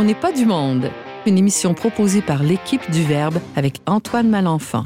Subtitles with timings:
[0.00, 0.92] On n'est pas du monde.
[1.26, 4.84] Une émission proposée par l'équipe du Verbe avec Antoine Malenfant.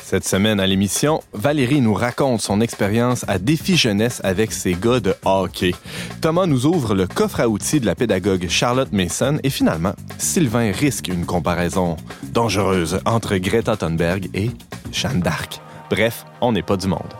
[0.00, 5.00] Cette semaine à l'émission, Valérie nous raconte son expérience à Défi Jeunesse avec ses gars
[5.00, 5.72] de hockey.
[6.20, 10.70] Thomas nous ouvre le coffre à outils de la pédagogue Charlotte Mason et finalement, Sylvain
[10.70, 11.96] risque une comparaison
[12.32, 14.52] dangereuse entre Greta Thunberg et
[14.92, 15.60] Jeanne d'Arc.
[15.90, 17.12] Bref, on n'est pas du monde.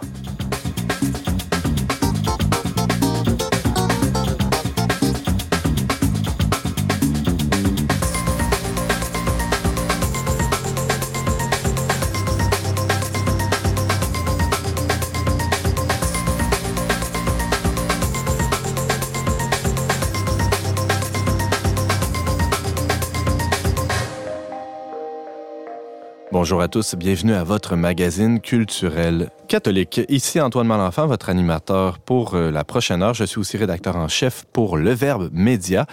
[26.45, 30.03] Bonjour à tous, bienvenue à votre magazine culturel catholique.
[30.11, 33.15] Ici Antoine Malenfant, votre animateur pour euh, la prochaine heure.
[33.15, 35.87] Je suis aussi rédacteur en chef pour Le Verbe Média.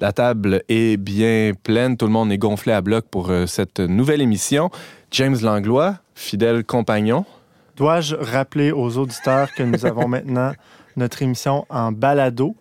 [0.00, 3.80] La table est bien pleine, tout le monde est gonflé à bloc pour euh, cette
[3.80, 4.70] nouvelle émission.
[5.10, 7.24] James Langlois, fidèle compagnon.
[7.76, 10.52] Dois-je rappeler aux auditeurs que nous avons maintenant
[10.96, 12.54] notre émission en balado?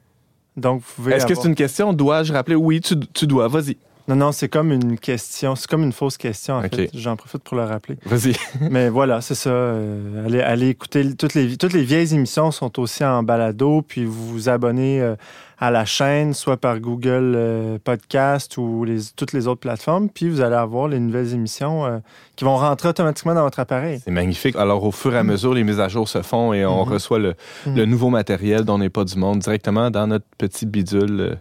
[0.55, 1.13] Donc, vous pouvez.
[1.13, 1.93] Est-ce que c'est une question?
[1.93, 2.55] Dois-je rappeler?
[2.55, 3.47] Oui, tu, tu dois.
[3.47, 3.77] Vas-y.
[4.07, 6.89] Non, non, c'est comme une question, c'est comme une fausse question, en fait.
[6.93, 7.97] J'en profite pour le rappeler.
[8.05, 8.35] Vas-y.
[8.71, 9.49] Mais voilà, c'est ça.
[9.49, 14.05] Euh, allez, allez, écouter toutes les, toutes les vieilles émissions sont aussi en balado, puis
[14.05, 15.15] vous vous abonnez euh,
[15.59, 20.29] à la chaîne, soit par Google euh, Podcast ou les, toutes les autres plateformes, puis
[20.29, 22.01] vous allez avoir les nouvelles émissions
[22.37, 23.99] qui vont rentrer automatiquement dans votre appareil.
[24.05, 24.55] C'est magnifique.
[24.55, 25.27] Alors, au fur et à mm.
[25.27, 26.89] mesure, les mises à jour se font et on mm-hmm.
[26.89, 27.75] reçoit le, mm.
[27.75, 31.39] le, nouveau matériel dont n'est pas du monde directement dans notre petit bidule.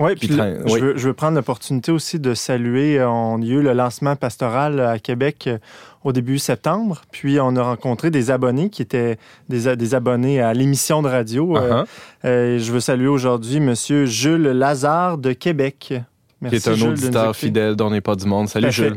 [0.00, 3.74] Oui, puis je, veux, je, veux, prendre l'opportunité aussi de saluer, on a eu le
[3.74, 5.58] lancement pastoral à Québec euh,
[6.04, 9.18] au début septembre, puis on a rencontré des abonnés qui étaient
[9.50, 11.54] des, des abonnés à l'émission de radio.
[11.58, 11.84] Euh,
[12.24, 12.58] uh-huh.
[12.58, 13.74] je veux saluer aujourd'hui M.
[14.06, 15.92] Jules Lazare de Québec.
[16.40, 18.48] Merci, qui est un auditeur fidèle dont n'est pas du monde.
[18.48, 18.96] Salut Jules.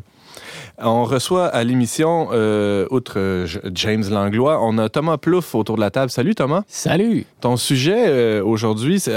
[0.80, 5.92] On reçoit à l'émission, euh, outre James Langlois, on a Thomas Plouffe autour de la
[5.92, 6.10] table.
[6.10, 6.64] Salut Thomas.
[6.68, 7.26] Salut.
[7.42, 9.16] Ton sujet aujourd'hui, c'est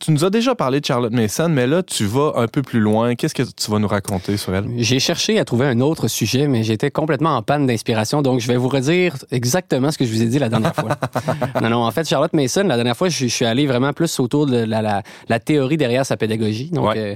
[0.00, 2.80] tu nous as déjà parlé de Charlotte Mason, mais là, tu vas un peu plus
[2.80, 3.14] loin.
[3.14, 4.64] Qu'est-ce que tu vas nous raconter sur elle?
[4.78, 8.22] J'ai cherché à trouver un autre sujet, mais j'étais complètement en panne d'inspiration.
[8.22, 10.96] Donc, je vais vous redire exactement ce que je vous ai dit la dernière fois.
[11.62, 14.46] non, non, en fait, Charlotte Mason, la dernière fois, je, suis allé vraiment plus autour
[14.46, 16.70] de la, la, théorie derrière sa pédagogie.
[16.70, 17.14] Donc, euh,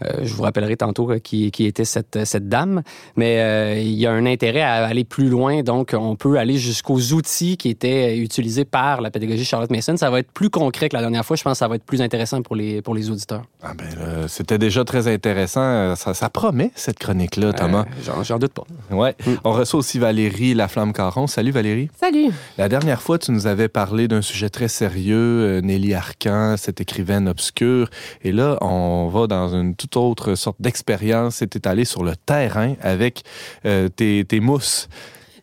[0.00, 2.82] je vous rappellerai tantôt euh, qui, qui était cette, cette dame.
[3.16, 5.62] Mais euh, il y a un intérêt à aller plus loin.
[5.62, 9.96] Donc, on peut aller jusqu'aux outils qui étaient utilisés par la pédagogie Charlotte Mason.
[9.96, 11.36] Ça va être plus concret que la dernière fois.
[11.36, 13.42] Je pense que ça va être plus intéressant pour les, pour les auditeurs.
[13.62, 15.94] Ah ben, c'était déjà très intéressant.
[15.96, 17.84] Ça, ça promet, cette chronique-là, Thomas.
[18.22, 18.64] J'en doute pas.
[18.90, 19.14] Ouais.
[19.26, 19.32] Mm.
[19.44, 21.26] On reçoit aussi Valérie Laflamme-Caron.
[21.26, 21.88] Salut, Valérie.
[21.98, 22.30] Salut.
[22.56, 27.28] La dernière fois, tu nous avais parlé d'un sujet très sérieux, Nelly Arcan, cette écrivaine
[27.28, 27.88] obscure.
[28.22, 31.36] Et là, on va dans une toute autre sorte d'expérience.
[31.36, 33.22] C'était allé sur le terrain avec
[33.64, 34.88] euh, tes, mousses.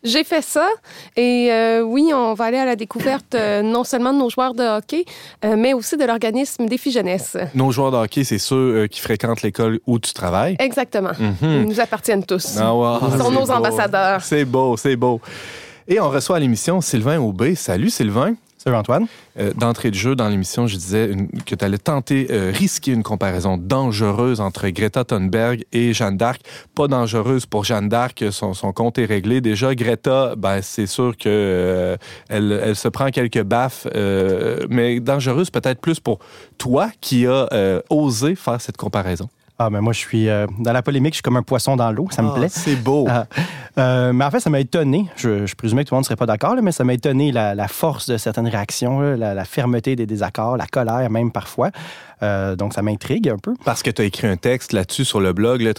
[0.02, 0.68] J'ai fait ça
[1.16, 4.54] et euh, oui, on va aller à la découverte euh, non seulement de nos joueurs
[4.54, 5.04] de hockey,
[5.42, 7.36] mais aussi de l'organisme Défi Jeunesse.
[7.54, 10.56] Nos joueurs de hockey, c'est ceux qui fréquentent l'école où tu travailles.
[10.60, 11.12] Exactement.
[11.18, 11.36] Mhm.
[11.42, 12.56] Ils nous appartiennent tous.
[12.58, 14.22] Ah, Ils sont nos ambassadeurs.
[14.22, 15.20] C'est beau, c'est beau.
[15.88, 17.54] Et on reçoit à l'émission Sylvain Aubé.
[17.54, 18.34] Salut Sylvain.
[19.38, 21.10] Euh, d'entrée de jeu, dans l'émission, je disais
[21.44, 26.40] que tu allais tenter, euh, risquer une comparaison dangereuse entre Greta Thunberg et Jeanne d'Arc.
[26.74, 29.40] Pas dangereuse pour Jeanne d'Arc, son, son, compte est réglé.
[29.40, 31.28] Déjà, Greta, ben, c'est sûr que
[32.32, 33.86] euh, se prend quelques baffes,
[34.68, 36.18] mais dangereuse peut-être plus pour
[36.58, 37.48] toi qui as
[37.88, 39.28] osé faire cette comparaison.
[39.58, 41.90] Ah, mais moi, je suis euh, dans la polémique, je suis comme un poisson dans
[41.90, 42.48] l'eau, ça me ah, plaît.
[42.50, 43.08] C'est beau.
[43.08, 43.24] Euh,
[43.78, 45.06] euh, mais en fait, ça m'a étonné.
[45.16, 47.32] Je, je, présumais que tout le monde ne serait pas d'accord, mais ça m'a étonné
[47.32, 51.70] la, force de certaines réactions, la, la, fermeté des désaccords, la colère même parfois.
[52.22, 53.54] Euh, donc, ça m'intrigue un peu.
[53.64, 55.72] Parce que tu as écrit un texte là-dessus sur le blog, le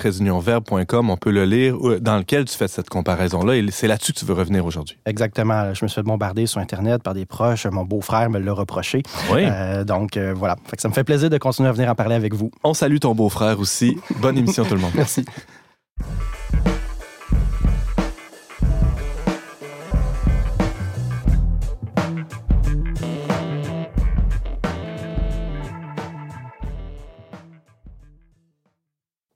[1.10, 3.56] on peut le lire, dans lequel tu fais cette comparaison-là.
[3.56, 4.98] Et c'est là-dessus que tu veux revenir aujourd'hui.
[5.06, 5.74] Exactement.
[5.74, 7.66] Je me suis fait bombarder sur Internet par des proches.
[7.66, 9.04] Mon beau-frère me l'a reproché.
[9.32, 9.42] Oui.
[9.44, 10.56] Euh, donc, euh, voilà.
[10.66, 12.52] Fait que ça me fait plaisir de continuer à venir en parler avec vous.
[12.64, 13.98] On salue ton beau-frère aussi.
[14.20, 14.92] Bonne émission, tout le monde.
[14.96, 15.26] Merci.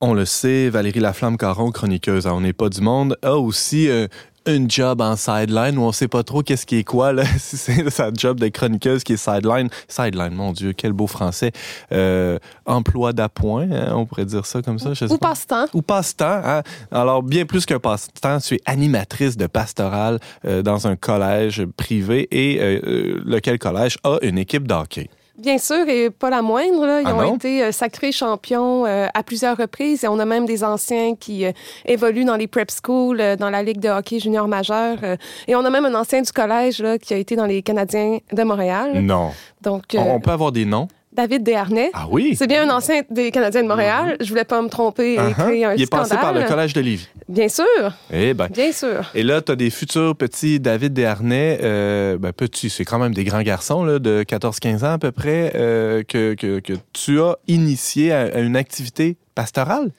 [0.03, 4.07] On le sait, Valérie Laflamme-Caron, chroniqueuse On n'est pas du monde, a aussi euh,
[4.47, 7.23] une job en sideline où on sait pas trop qu'est-ce qui est quoi là.
[7.37, 9.69] Si c'est sa job de chroniqueuse qui est sideline.
[9.87, 11.51] Sideline mon dieu quel beau français.
[11.91, 15.67] Euh, emploi d'appoint hein, on pourrait dire ça comme ça je sais ou passe-temps.
[15.75, 16.63] Ou passe-temps hein?
[16.91, 22.27] alors bien plus qu'un passe-temps tu es animatrice de pastorale euh, dans un collège privé
[22.31, 22.81] et
[23.23, 25.09] lequel collège a une équipe d'hockey
[25.41, 27.01] Bien sûr, et pas la moindre.
[27.01, 30.03] Ils Ah ont été euh, sacrés champions euh, à plusieurs reprises.
[30.03, 31.51] Et on a même des anciens qui euh,
[31.85, 34.97] évoluent dans les prep schools, euh, dans la Ligue de hockey junior majeur.
[35.03, 35.15] euh,
[35.47, 38.19] et on a même un ancien du collège là, qui a été dans les Canadiens
[38.31, 39.01] de Montréal.
[39.01, 39.31] Non.
[39.61, 40.87] Donc, euh, On, on peut avoir des noms?
[41.13, 41.91] David Desharnais.
[41.93, 42.35] Ah oui?
[42.37, 44.15] C'est bien un ancien des Canadiens de Montréal.
[44.21, 45.33] Je voulais pas me tromper et Uh-huh.
[45.33, 46.07] créer un Il est scandale.
[46.09, 47.07] passé par le collège de Lévis.
[47.27, 47.65] Bien sûr,
[48.11, 48.47] Eh ben.
[48.47, 49.09] bien sûr.
[49.13, 53.13] Et là, tu as des futurs petits David Desharnais, euh, ben petits, c'est quand même
[53.13, 57.19] des grands garçons là, de 14-15 ans à peu près, euh, que, que, que tu
[57.21, 59.91] as initié à, à une activité pastorale?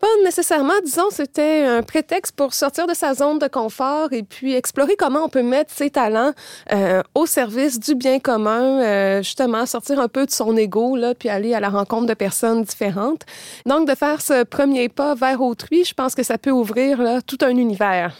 [0.00, 4.54] Pas nécessairement, disons, c'était un prétexte pour sortir de sa zone de confort et puis
[4.54, 6.32] explorer comment on peut mettre ses talents
[6.72, 11.14] euh, au service du bien commun, euh, justement sortir un peu de son ego, là,
[11.14, 13.22] puis aller à la rencontre de personnes différentes.
[13.66, 17.20] Donc, de faire ce premier pas vers autrui, je pense que ça peut ouvrir là,
[17.20, 18.14] tout un univers.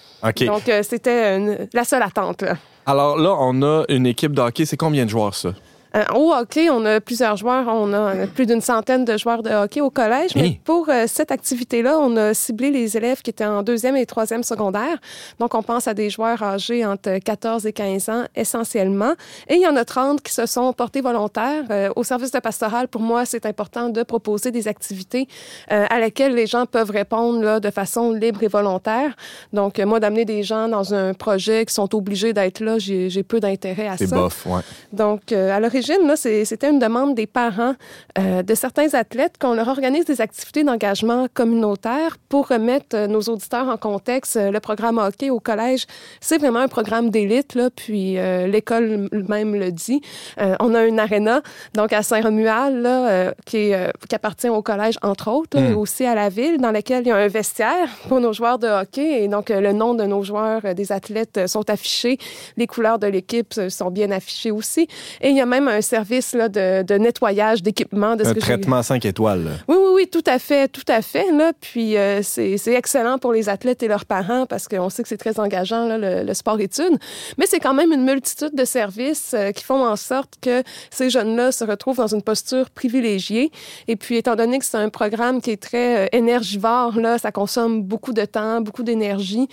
[0.47, 2.43] Donc, euh, c'était la seule attente.
[2.43, 2.57] là.
[2.87, 4.65] Alors là, on a une équipe de hockey.
[4.65, 5.51] C'est combien de joueurs, ça?
[5.99, 7.67] Euh, au hockey, on a plusieurs joueurs.
[7.69, 10.35] On a plus d'une centaine de joueurs de hockey au collège.
[10.35, 10.61] Mais Hey.
[10.65, 14.43] pour euh, cette activité-là, on a ciblé les élèves qui étaient en deuxième et troisième
[14.43, 14.99] secondaire.
[15.41, 19.15] Donc, on pense à des joueurs âgés entre 14 et 15 ans essentiellement.
[19.49, 21.65] Et il y en a 30 qui se sont portés volontaires.
[21.71, 25.27] Euh, au service de pastoral, pour moi, c'est important de proposer des activités
[25.69, 29.15] à laquelle les gens peuvent répondre là, de façon libre et volontaire.
[29.53, 33.41] Donc, moi, d'amener des gens dans un projet qui sont obligés d'être là, j'ai peu
[33.41, 34.07] d'intérêt à ça.
[34.07, 34.61] C'est bof, ouais.
[34.93, 37.75] Donc, à l'origine, c'était une demande des parents
[38.19, 43.21] euh, de certains athlètes qu'on leur organise des activités d'engagement communautaire pour remettre euh, nos
[43.23, 44.37] auditeurs en contexte.
[44.37, 45.87] Euh, le programme hockey au collège,
[46.21, 50.01] c'est vraiment un programme d'élite, là, puis euh, l'école même le dit.
[50.41, 51.43] Euh, on a une aréna,
[51.75, 53.73] donc à Saint-Romuald, qui,
[54.13, 57.13] appartient au collège, entre autres, là, et aussi à la ville, dans laquelle il y
[57.13, 59.23] a un vestiaire pour nos joueurs de hockey.
[59.23, 62.19] Et donc, le nom de nos joueurs, des athlètes, sont affichés.
[62.57, 64.89] Les couleurs de l'équipe sont bien affichées aussi.
[65.21, 68.17] Et il y a même un service là, de, de nettoyage d'équipement.
[68.17, 69.45] De ce Un que traitement 5 étoiles.
[69.45, 69.51] là.
[69.69, 71.31] oui, oui, oui, tout à fait, tout à fait.
[71.33, 71.53] Là.
[71.61, 75.17] Puis euh, c'est excellent pour les athlètes et leurs parents parce qu'on sait que c'est
[75.17, 76.99] très engageant, là, le, le sport-études.
[77.39, 81.11] Mais c'est quand même une multitude de services euh, qui font en sorte que ces
[81.11, 83.51] jeunes-là se retrouvent dans une posture privilégiée.
[83.87, 87.33] Et puis, étant donné que c'est un programme qui est très euh, énergivore, là, ça
[87.33, 89.49] consomme beaucoup de temps, beaucoup d'énergie,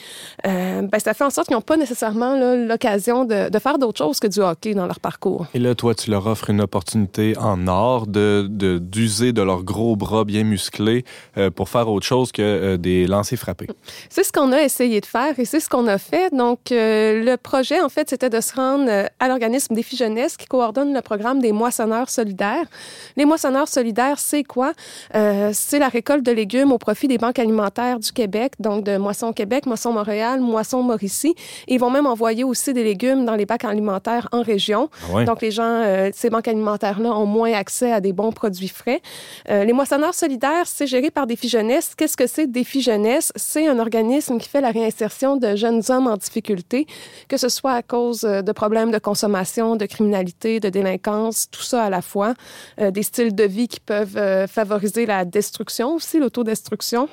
[0.45, 3.97] euh, ben, ça fait en sorte qu'ils n'ont pas nécessairement l'occasion de, de faire d'autres
[3.97, 5.47] choses que du hockey dans leur parcours.
[5.53, 8.47] Et là, toi, tu leur offres une opportunité en or de
[8.79, 11.03] d'user de, leurs gros bras bien musclés
[11.37, 13.67] euh, pour faire autre chose que euh, des lancers frappés.
[14.09, 16.33] C'est ce qu'on a essayé de faire et c'est ce qu'on a fait.
[16.33, 20.47] Donc, euh, le projet, en fait, c'était de se rendre à l'organisme Défi Jeunesse qui
[20.47, 22.65] coordonne le programme des moissonneurs solidaires.
[23.17, 24.73] Les moissonneurs solidaires, c'est quoi?
[25.13, 29.33] C'est la récolte de légumes au profit des banques alimentaires du Québec, donc de Moisson
[29.33, 31.35] Québec, Moisson Montréal, Moisson Mauricie.
[31.67, 34.89] Ils vont même envoyer aussi des légumes dans les bacs alimentaires en région.
[35.03, 35.25] Ah ouais?
[35.25, 39.01] Donc, les gens, euh, ces banques alimentaires-là ont moins accès à des bons produits frais.
[39.49, 41.93] Euh, les moissonneurs solidaires, c'est géré par Défi Jeunesse.
[41.95, 43.31] Qu'est-ce que c'est Défi Jeunesse?
[43.35, 46.85] C'est un organisme qui fait la réinsertion de jeunes hommes en difficulté,
[47.27, 51.61] que ce soit à cause euh, de problèmes de consommation, de criminalité, de délinquance, tout
[51.61, 52.33] ça à la fois.
[52.77, 57.07] Des styles de vie qui peuvent favoriser la destruction aussi, l'autodestruction.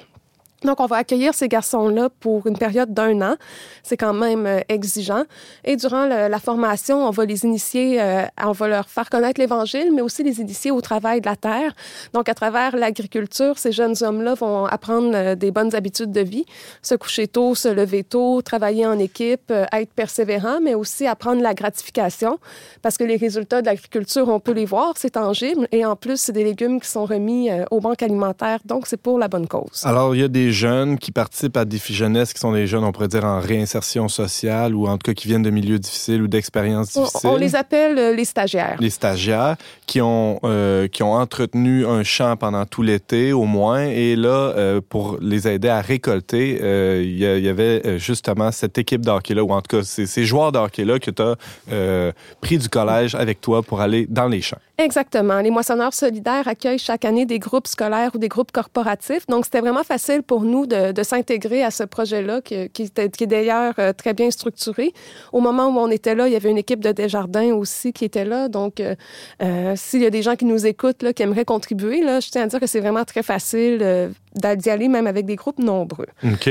[0.65, 3.35] Donc, on va accueillir ces garçons-là pour une période d'un an.
[3.83, 5.25] C'est quand même euh, exigeant.
[5.65, 9.91] Et durant la formation, on va les initier, euh, on va leur faire connaître l'Évangile,
[9.93, 11.73] mais aussi les initier au travail de la terre.
[12.13, 16.45] Donc, à travers l'agriculture, ces jeunes hommes-là vont apprendre euh, des bonnes habitudes de vie,
[16.81, 21.55] se coucher tôt, se lever tôt, travailler en équipe, être persévérant, mais aussi apprendre la
[21.55, 22.39] gratification,
[22.83, 25.67] parce que les résultats de l'agriculture, on peut les voir, c'est tangible.
[25.73, 29.19] Et en plus, c'est des légumes qui sont remis aux banques alimentaires, donc c'est pour
[29.19, 29.83] la bonne cause.
[29.85, 32.85] Alors, il y a des jeunes qui participent à Défi Jeunesse, qui sont des jeunes,
[32.85, 36.23] on pourrait dire, en réinsertion sociale ou en tout cas qui viennent de milieux difficiles
[36.23, 37.31] ou d'expériences difficiles.
[37.31, 38.77] on les appelle euh, les stagiaires.
[38.81, 39.57] les stagiaires
[39.87, 44.29] qui ont euh, qui ont entretenu un champ pendant tout l'été au moins et là
[44.29, 49.35] euh, pour les aider à récolter euh, il y, avait justement cette équipe de hockey
[49.35, 52.59] là ou en tout cas ces, ces joueurs de hockey là que tu as pris
[52.59, 54.59] du collège avec toi pour aller dans les champs.
[54.79, 55.41] Exactement.
[55.41, 59.27] Les moissonneurs solidaires accueillent chaque année des groupes scolaires ou des groupes corporatifs.
[59.27, 63.25] Donc, c'était vraiment facile pour nous de, de s'intégrer à ce projet-là, qui, qui, qui
[63.25, 64.93] est d'ailleurs euh, très bien structuré.
[65.33, 68.05] Au moment où on était là, il y avait une équipe de Desjardins aussi qui
[68.05, 68.49] était là.
[68.49, 68.95] Donc, euh,
[69.43, 72.31] euh, s'il y a des gens qui nous écoutent, là, qui aimeraient contribuer, là, je
[72.31, 75.59] tiens à dire que c'est vraiment très facile euh, d'y aller, même avec des groupes
[75.59, 76.09] nombreux.
[76.25, 76.51] OK.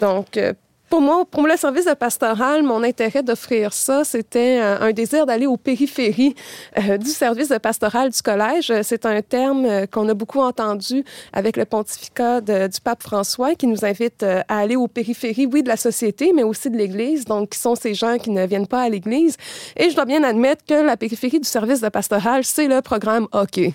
[0.00, 0.52] Donc, euh,
[0.88, 5.46] Pour moi, pour le service de pastoral, mon intérêt d'offrir ça, c'était un, désir d'aller
[5.46, 6.36] aux périphéries
[6.78, 8.72] euh, du service de pastoral du collège.
[8.82, 13.66] C'est un terme euh, qu'on a beaucoup entendu avec le pontificat du pape François qui
[13.66, 17.24] nous invite euh, à aller aux périphéries, oui, de la société, mais aussi de l'Église,
[17.24, 19.36] donc qui sont ces gens qui ne viennent pas à l'Église.
[19.76, 23.26] Et je dois bien admettre que la périphérie du service de pastoral, c'est le programme
[23.32, 23.72] hockey.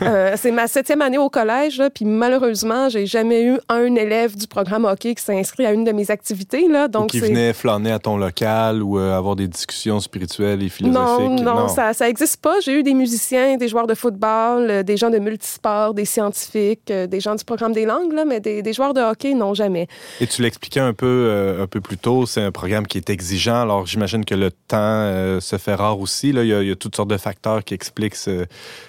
[0.36, 4.86] c'est ma septième année au collège, puis malheureusement, j'ai jamais eu un élève du programme
[4.86, 6.53] hockey qui s'est inscrit à une de mes activités
[6.90, 11.42] donc, qui venait flâner à ton local ou euh, avoir des discussions spirituelles et philosophiques?
[11.42, 12.60] Non, non, ça n'existe pas.
[12.60, 16.90] J'ai eu des musiciens, des joueurs de football, euh, des gens de multisports, des scientifiques,
[16.90, 19.88] euh, des gens du programme des langues, là, mais des, joueurs de hockey, non, jamais.
[20.20, 23.62] Et tu l'expliquais un peu, un peu plus tôt, c'est un programme qui est exigeant.
[23.62, 26.32] Alors, j'imagine que le temps se fait rare aussi.
[26.32, 26.42] Là.
[26.42, 28.16] Il, y a, toutes sortes de facteurs qui expliquent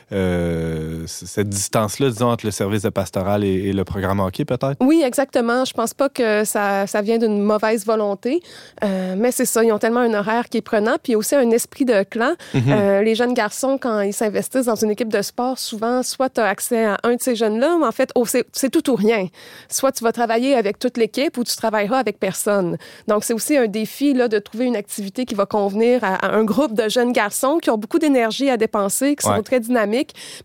[0.09, 4.77] cette distance-là, disons, entre le service de pastoral et, le programme hockey, peut-être?
[4.79, 5.65] Oui, exactement.
[5.65, 8.41] Je pense pas que ça, ça vient d'une mauvaise volonté.
[8.83, 11.49] Euh, mais c'est ça, ils ont tellement un horaire qui est prenant, puis aussi un
[11.51, 12.33] esprit de clan.
[12.53, 12.63] Mhm.
[12.67, 16.41] Euh, les jeunes garçons, quand ils s'investissent dans une équipe de sport, souvent, soit tu
[16.41, 19.27] as accès à un de ces jeunes-là, mais en fait, oh, c'est tout ou rien.
[19.69, 22.77] Soit tu vas travailler avec toute l'équipe ou tu travailleras avec personne.
[23.07, 26.43] Donc, c'est aussi un défi là, de trouver une activité qui va convenir à, un
[26.43, 29.94] groupe de jeunes garçons qui ont beaucoup d'énergie à dépenser, qui sont très dynamiques,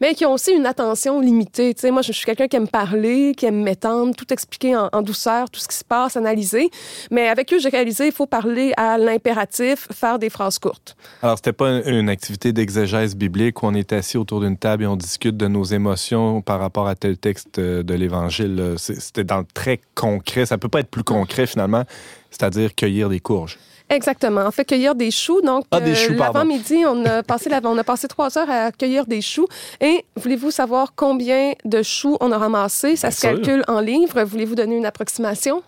[0.01, 1.75] mais qui ont aussi une attention limitée.
[1.75, 5.51] Tu moi, je suis quelqu'un qui aime parler, qui aime m'étendre, tout expliquer en, douceur,
[5.51, 6.71] tout ce qui se passe, analyser.
[7.11, 10.97] Mais avec eux, j'ai réalisé il faut parler à l'impératif, faire des phrases courtes.
[11.23, 14.87] Alors, c'était pas une activité d'exégèse biblique où on est assis autour d'une table et
[14.87, 18.75] on discute de nos émotions par rapport à tel texte de l'Évangile.
[18.77, 20.47] C'était dans le très concret.
[20.47, 21.85] Ça peut pas être plus concret, finalement,
[22.31, 23.59] c'est-à-dire cueillir des courges.
[23.91, 24.43] Exactement.
[24.47, 25.41] On fait cueillir des choux.
[25.43, 29.21] Donc, ah, euh, l'avant-midi, on a passé on a passé trois heures à cueillir des
[29.21, 29.47] choux.
[29.81, 32.95] Et voulez-vous savoir combien de choux on a ramassé?
[32.95, 34.23] Ça se calcule en livres.
[34.23, 35.63] Voulez-vous donner une approximation?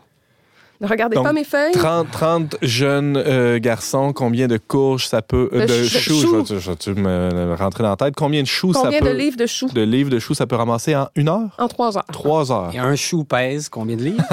[0.82, 1.72] Ne regardez pas mes feuilles.
[1.72, 5.48] 30, 30 jeunes euh, garçons, combien de courges ça peut.
[5.52, 8.14] Euh, de, choux, Je, vais, tu me rentrer dans la tête.
[8.16, 8.96] Combien de choux ça peut.
[8.98, 9.68] Combien de livres de choux?
[9.68, 11.54] De livres de choux ça peut ramasser en une heure?
[11.56, 12.06] En trois heures.
[12.12, 12.70] Trois heures.
[12.74, 14.24] Et un chou pèse combien de livres?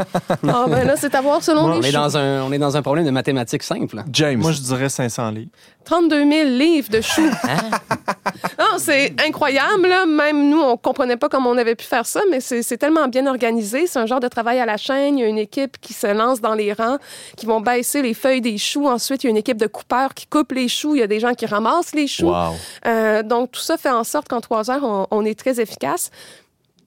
[0.51, 2.75] Ah, ben là, c'est à voir selon les on est Dans un, on est dans
[2.75, 4.03] un problème de mathématiques simple.
[4.11, 4.39] James.
[4.39, 5.51] Moi, je dirais 500 livres.
[5.85, 7.21] 32 000 livres de choux.
[8.59, 8.77] Hein?
[8.77, 9.87] c'est incroyable.
[9.87, 10.05] Là.
[10.05, 13.25] Même nous, on comprenait pas comment on avait pu faire ça, mais c'est tellement bien
[13.27, 13.87] organisé.
[13.87, 15.17] C'est un genre de travail à la chaîne.
[15.17, 16.97] Il y a une équipe qui se lance dans les rangs,
[17.37, 18.87] qui vont baisser les feuilles des choux.
[18.87, 20.95] Ensuite, il y a une équipe de coupeurs qui coupe les choux.
[20.95, 22.33] Il y a des gens qui ramassent les choux.
[22.85, 26.11] Euh, donc, tout ça fait en sorte qu'en trois heures, on, on est très efficace.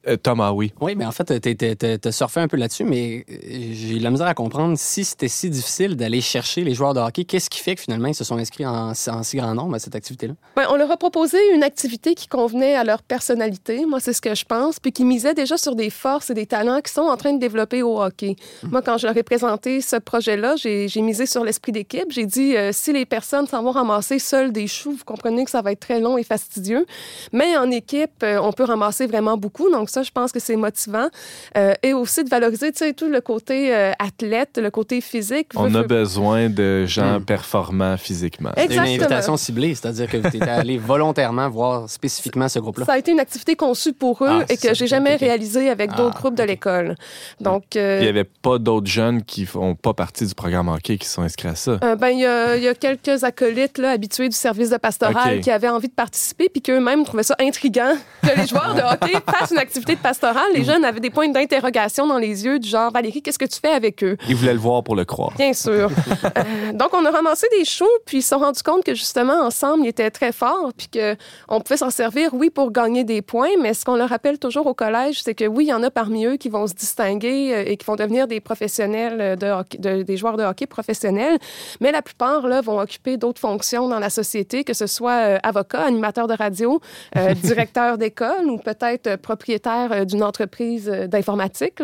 [0.09, 0.73] Euh, Thomas, oui.
[0.81, 3.35] Oui, mais en fait, tu as surfé un peu là-dessus, mais euh,
[3.73, 7.25] j'ai la misère à comprendre si c'était si difficile d'aller chercher les joueurs de hockey.
[7.25, 9.95] Qu'est-ce qui fait que finalement ils se sont inscrits en, si grand nombre à cette
[9.95, 10.35] activité-là?
[10.57, 13.87] Ben, on leur a proposé une activité qui convenait à leur personnalité.
[13.87, 16.47] Moi, c'est ce que je pense, puis qui misait déjà sur des forces et des
[16.47, 18.35] talents qui sont en train de développer au hockey.
[18.65, 18.71] Hum.
[18.71, 22.07] Moi, quand je leur ai présenté ce projet-là, j'ai misé sur l'esprit d'équipe.
[22.11, 25.51] J'ai dit, euh, si les personnes s'en vont ramasser seules des choux, vous comprenez que
[25.51, 26.87] ça va être très long et fastidieux.
[27.33, 29.71] Mais en équipe, on peut ramasser vraiment beaucoup.
[29.71, 31.09] Donc, ça, je pense que c'est motivant.
[31.57, 35.49] Euh, et aussi de valoriser, tu sais, tout le côté euh, athlète, le côté physique.
[35.55, 37.25] On a besoin de gens hmm.
[37.25, 38.51] performants physiquement.
[38.57, 38.87] Exactement.
[38.87, 42.87] une invitation ciblée, c'est-à-dire que tu es allé volontairement voir spécifiquement ce groupe-là.
[42.87, 45.91] Ça a été une activité conçue pour eux ah, et que j'ai jamais réalisée avec
[45.93, 46.95] ah, d'autres groupes de l'école.
[47.41, 50.97] Donc, euh, il n'y avait pas d'autres jeunes qui font pas partie du programme hockey
[50.97, 51.77] qui sont inscrits à ça.
[51.97, 55.89] ben, il y, a quelques acolytes là, habitués du service de pastoral qui avaient envie
[55.89, 59.82] de participer puis qu'eux-mêmes trouvaient ça intriguant que les joueurs de hockey fassent une activité
[59.85, 63.39] de pastoral les jeunes avaient des points d'interrogation dans les yeux, du genre Valérie, qu'est-ce
[63.39, 64.17] que tu fais avec eux?
[64.29, 65.33] Ils voulaient le voir pour le croire.
[65.37, 65.91] Bien sûr.
[66.39, 69.45] Euh, donc, on a ramassé des choux, puis ils se sont rendus compte que justement,
[69.45, 73.51] ensemble, ils étaient très forts, puis qu'on pouvait s'en servir, oui, pour gagner des points,
[73.61, 75.91] mais ce qu'on leur rappelle toujours au collège, c'est que oui, il y en a
[75.91, 79.79] parmi eux qui vont se distinguer euh, et qui vont devenir des professionnels de, hockey,
[79.79, 81.39] des joueurs de hockey professionnels,
[81.81, 85.39] mais la plupart là, vont occuper d'autres fonctions dans la société, que ce soit euh,
[85.43, 86.81] avocat, animateur de radio,
[87.43, 89.72] directeur d'école ou peut-être propriétaire
[90.07, 91.81] d'une entreprise euh, d'informatique.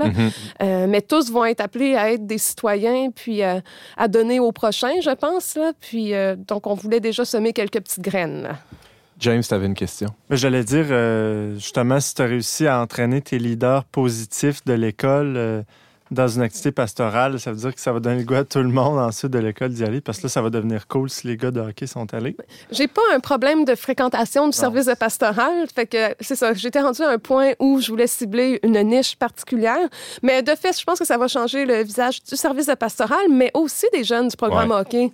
[0.60, 3.60] Euh, mais tous vont être appelés à être des citoyens, puis euh,
[3.96, 5.56] à donner au prochain, je pense.
[5.56, 5.72] Là.
[5.80, 6.12] Puis,
[6.46, 8.48] donc, on voulait déjà semer quelques petites graines.
[9.18, 10.08] James, tu avais une question.
[10.30, 10.86] J'allais dire,
[11.54, 15.64] justement, si tu as réussi à entraîner tes leaders positifs de l'école
[16.10, 18.58] dans une activité pastorale, ça veut dire que ça va donner le goût à tout
[18.58, 21.26] le monde ensuite de l'école d'y aller, parce que là, ça va devenir cool si
[21.26, 22.36] les gars de hockey sont allés.
[22.70, 26.54] J'ai pas un problème de fréquentation du service de pastoral, fait que c'est ça.
[26.54, 29.88] J'étais rendu à un point où je voulais cibler une niche particulière,
[30.22, 33.28] mais de fait, je pense que ça va changer le visage du service de pastoral,
[33.30, 35.12] mais aussi des jeunes du programme hockey.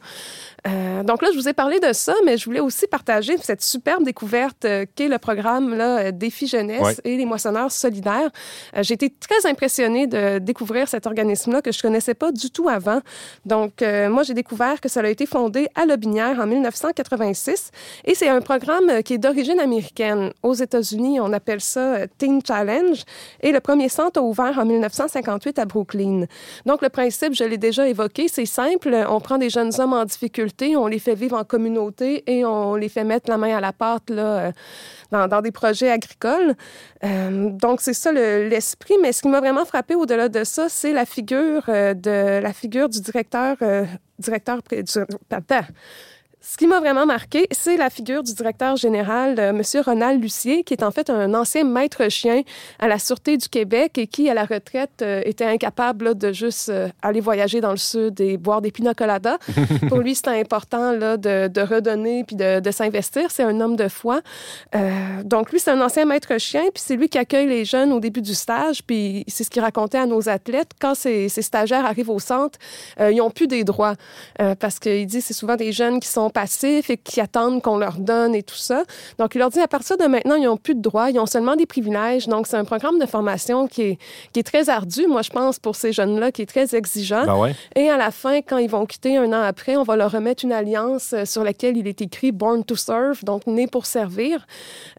[0.67, 3.63] Euh, donc là, je vous ai parlé de ça, mais je voulais aussi partager cette
[3.63, 8.31] superbe découverte euh, qu'est le programme là, Défi Jeunesse et les moissonneurs solidaires.
[8.77, 12.69] Euh, j'ai été très impressionnée de découvrir cet organisme-là que je connaissais pas du tout
[12.69, 13.00] avant.
[13.45, 17.71] Donc, euh, moi, j'ai découvert que ça a été fondé à Lobinière en 1986
[18.05, 20.33] et c'est un programme qui est d'origine américaine.
[20.43, 23.03] Aux États-Unis, on appelle ça Teen Challenge
[23.41, 26.26] et le premier centre a ouvert en 1958 à Brooklyn.
[26.67, 28.95] Donc, le principe, je l'ai déjà évoqué, c'est simple.
[29.09, 32.75] On prend des jeunes hommes en difficulté, on les fait vivre en communauté et on
[32.75, 34.53] les fait mettre la main à la pâte là,
[35.11, 36.55] dans, des projets agricoles.
[37.05, 38.95] Euh, donc, c'est ça l'esprit.
[39.03, 42.89] Mais ce qui m'a vraiment frappé au-delà de ça, c'est la figure euh, la figure
[42.89, 43.85] du directeur, euh,
[44.19, 44.83] directeur, du,
[46.47, 49.63] ce qui m'a vraiment marqué, c'est la figure du directeur général, euh, M.
[49.83, 52.43] Ronald Lucier, qui est en fait un ancien maître chien
[52.79, 56.69] à la Sûreté du Québec et qui, à la retraite, euh, était incapable de juste
[56.69, 59.39] euh, aller voyager dans le sud et boire des pina coladas.
[59.89, 63.31] Pour lui, c'était important là, de, de, redonner puis de, de s'investir.
[63.31, 64.21] C'est un homme de foi.
[65.25, 68.01] donc, lui, c'est un ancien maître chien, puis c'est lui qui accueille les jeunes au
[68.01, 70.73] début du stage, puis c'est ce qu'il racontait à nos athlètes.
[70.79, 72.59] Quand ces, ces stagiaires arrivent au centre,
[73.01, 73.95] ils n'ont plus des droits
[74.61, 77.97] parce qu'il dit c'est souvent des jeunes qui sont passifs et qui attendent qu'on leur
[77.99, 78.83] donne et tout ça.
[79.19, 81.26] Donc, il leur dit à partir de maintenant, ils n'ont plus de droits, ils ont
[81.26, 82.26] seulement des privilèges.
[82.26, 83.99] Donc, c'est un programme de formation qui est,
[84.33, 87.25] qui est très ardu, moi, je pense, pour ces jeunes-là, qui est très exigeant.
[87.25, 87.55] Ben ouais.
[87.76, 90.45] Et à la fin, quand ils vont quitter un an après, on va leur remettre
[90.45, 94.47] une alliance euh, sur laquelle il est écrit Born to Serve, donc né pour servir.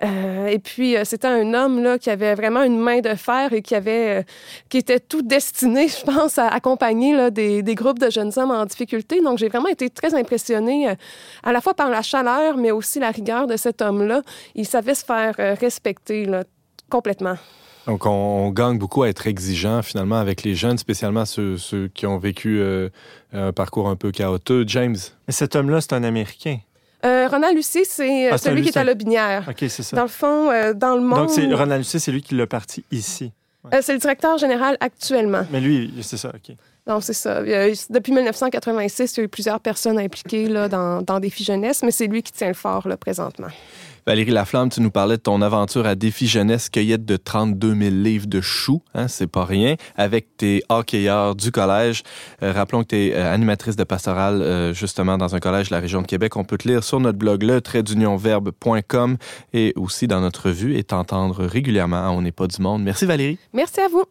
[0.03, 3.51] Euh, et puis, euh, c'était un homme là, qui avait vraiment une main de fer
[3.51, 4.23] et qui, avait, euh,
[4.69, 8.51] qui était tout destiné, je pense, à accompagner là, des, des groupes de jeunes hommes
[8.51, 9.21] en difficulté.
[9.21, 10.95] Donc, j'ai vraiment été très impressionnée
[11.43, 14.21] à la fois par la chaleur, mais aussi la rigueur de cet homme-là.
[14.55, 16.43] Il savait se faire euh, respecter là,
[16.89, 17.35] complètement.
[17.87, 22.07] Donc, on, gagne beaucoup à être exigeant, finalement, avec les jeunes, spécialement ceux, ceux qui
[22.07, 22.89] ont vécu euh,
[23.31, 24.67] un parcours un peu chaotique.
[24.69, 24.97] James?
[25.27, 26.57] Mais cet homme-là, c'est un Américain.
[27.05, 29.45] Euh, Ronald Lucier, c'est Ah, celui lui, qui est à Lobinière.
[29.47, 29.95] OK, c'est ça.
[29.95, 32.47] Dans le fond, euh, dans le monde, Donc, c'est Ronald Lucier, c'est lui qui l'a
[32.47, 33.31] parti ici.
[33.71, 35.45] euh, c'est le directeur général actuellement.
[35.51, 36.55] Mais lui, c'est ça, OK.
[36.87, 37.37] Donc, c'est ça.
[37.37, 41.81] Euh, depuis 1986, il y a eu plusieurs personnes impliquées là, dans, dans Défi Jeunesse,
[41.83, 43.47] mais c'est lui qui tient le fort là, présentement.
[44.07, 47.89] Valérie Laflamme, tu nous parlais de ton aventure à Défi Jeunesse, cueillette de 32 000
[47.89, 52.03] livres de choux, hein, c'est pas rien, avec tes hockeyeurs du collège.
[52.43, 55.81] Euh, rappelons que tu es animatrice de pastorale euh, justement dans un collège de la
[55.81, 56.35] région de Québec.
[56.35, 59.17] On peut te lire sur notre blog le traitdunionverbe.com
[59.53, 62.83] et aussi dans notre revue et t'entendre régulièrement à On n'est pas du monde.
[62.83, 63.39] Merci Valérie.
[63.53, 64.03] Merci à vous.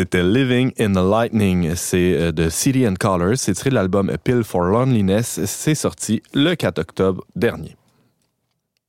[0.00, 1.74] C'était Living in the Lightning.
[1.76, 3.36] C'est euh, de City and Colors.
[3.36, 5.44] C'est tiré de l'album Pill for Loneliness.
[5.44, 7.76] C'est sorti le 4 octobre dernier.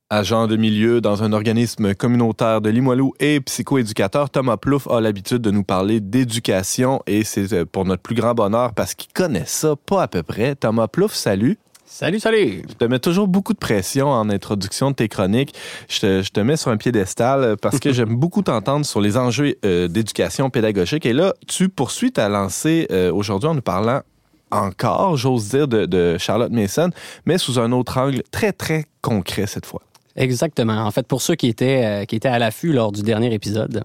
[0.10, 5.39] Agent de milieu dans un organisme communautaire de Limoilou et psychoéducateur, Thomas Plouffe a l'habitude
[5.39, 9.43] de nous parler d'éducation et c'est euh, pour notre plus grand bonheur parce qu'il connaît
[9.45, 10.56] ça pas à peu près.
[10.56, 11.58] Thomas Plouffe, salut.
[11.93, 12.63] Salut, salut!
[12.69, 15.54] Je te mets toujours beaucoup de pression en introduction de tes chroniques.
[15.89, 19.01] Je te, je te mets sur un piédestal euh, parce que j'aime beaucoup t'entendre sur
[19.01, 21.06] les enjeux euh, d'éducation pédagogique.
[21.06, 24.04] Et là, tu poursuis ta lancée euh, aujourd'hui en nous parlant
[24.51, 26.91] encore, j'ose dire, de, de Charlotte Mason,
[27.25, 29.82] mais sous un autre angle très, très concret cette fois.
[30.15, 30.77] Exactement.
[30.86, 33.84] En fait, pour ceux qui étaient, euh, qui étaient à l'affût lors du dernier épisode,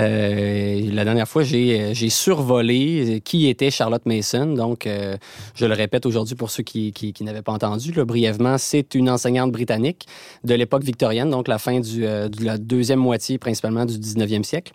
[0.00, 4.46] la dernière fois, j'ai j'ai survolé qui était Charlotte Mason.
[4.46, 5.16] Donc, euh,
[5.54, 8.94] je le répète aujourd'hui pour ceux qui, qui, qui n'avaient pas entendu, là, brièvement, c'est
[8.94, 10.06] une enseignante britannique
[10.44, 14.42] de l'époque victorienne, donc la fin du, euh, de la deuxième moitié principalement du 19e
[14.44, 14.72] siècle,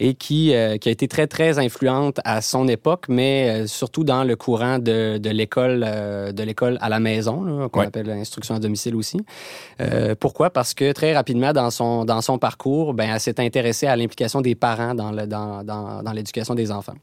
[0.00, 4.04] et qui, euh, qui a été très, très influente à son époque, mais euh, surtout
[4.04, 7.86] dans le courant de, de l'école euh, de l'école à la maison, qu'on Ouais.
[7.86, 9.18] appelle l'instruction à domicile aussi.
[9.80, 10.50] Euh, pourquoi?
[10.50, 14.40] Parce que très rapidement, dans son, dans son parcours, ben, elle s'est intéressée à l'implication
[14.40, 16.94] des parents dans, le, dans, dans, dans l'éducation des enfants.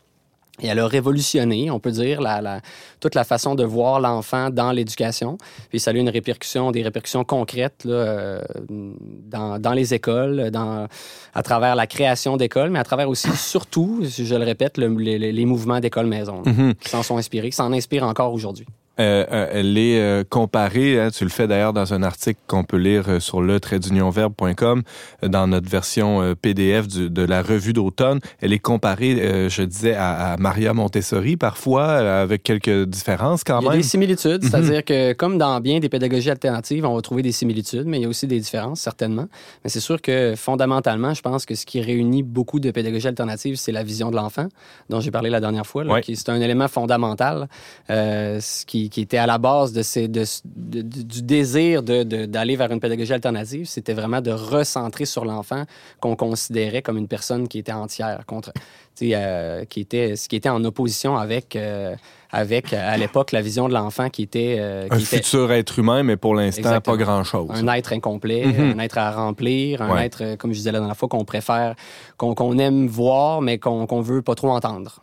[0.62, 2.62] Et elle a révolutionné, on peut dire, la, la-
[3.02, 5.38] toute la façon de voir l'enfant dans l'éducation.
[5.70, 10.52] Puis ça a eu une répercussion, des répercussions concrètes là, euh, dans, dans les écoles,
[10.52, 10.88] dans,
[11.34, 15.18] à travers la création d'écoles, mais à travers aussi, surtout, je le répète, le- les,
[15.34, 16.76] les mouvements d'école-maison là, Mhm.
[16.76, 18.66] qui s'en sont inspirés, qui s'en inspirent encore aujourd'hui.
[19.00, 22.64] Euh, euh, elle est euh, comparée, hein, tu le fais d'ailleurs dans un article qu'on
[22.64, 24.84] peut lire euh, sur le traitdunionverbe.com
[25.24, 28.20] euh, dans notre version euh, PDF du- de la revue d'automne.
[28.42, 31.86] Elle est comparée, je disais, à, à Maria Montessori parfois,
[32.22, 33.80] avec quelques différences quand Il y a même.
[33.82, 34.50] des similitudes, Mhm.
[34.50, 38.04] c'est-à-dire que comme dans bien des pédagogies alternatives, on va trouver des similitudes, mais il
[38.04, 39.28] y a aussi des différences, certainement.
[39.64, 43.56] Mais c'est sûr que fondamentalement, je pense que ce qui réunit beaucoup de pédagogies alternatives,
[43.58, 44.48] c'est la vision de l'enfant,
[44.90, 46.02] dont j'ai parlé la dernière fois, là, Ouais.
[46.02, 47.48] qui c'est un élément fondamental,
[47.90, 52.56] ce qui, qui était à la base de ces, de, de- de- du désir d'aller
[52.56, 55.64] vers une pédagogie alternative, c'était vraiment de recentrer sur l'enfant
[56.00, 58.52] qu'on considérait comme une personne qui était entière, contre,
[59.02, 61.96] euh, qui était, ce qui était en opposition avec, euh,
[62.32, 65.80] avec euh, à l'époque la vision de l'enfant qui était, euh, Un était futur être
[65.80, 67.50] humain, mais pour l'instant, pas grand-chose.
[67.54, 68.80] un être incomplet, Mhm.
[68.80, 70.06] un être à remplir, un Ouais.
[70.06, 71.76] être, comme je disais la dernière fois, qu'on préfère,
[72.18, 75.02] qu'on aime voir, mais qu'on qu'on veut pas trop entendre.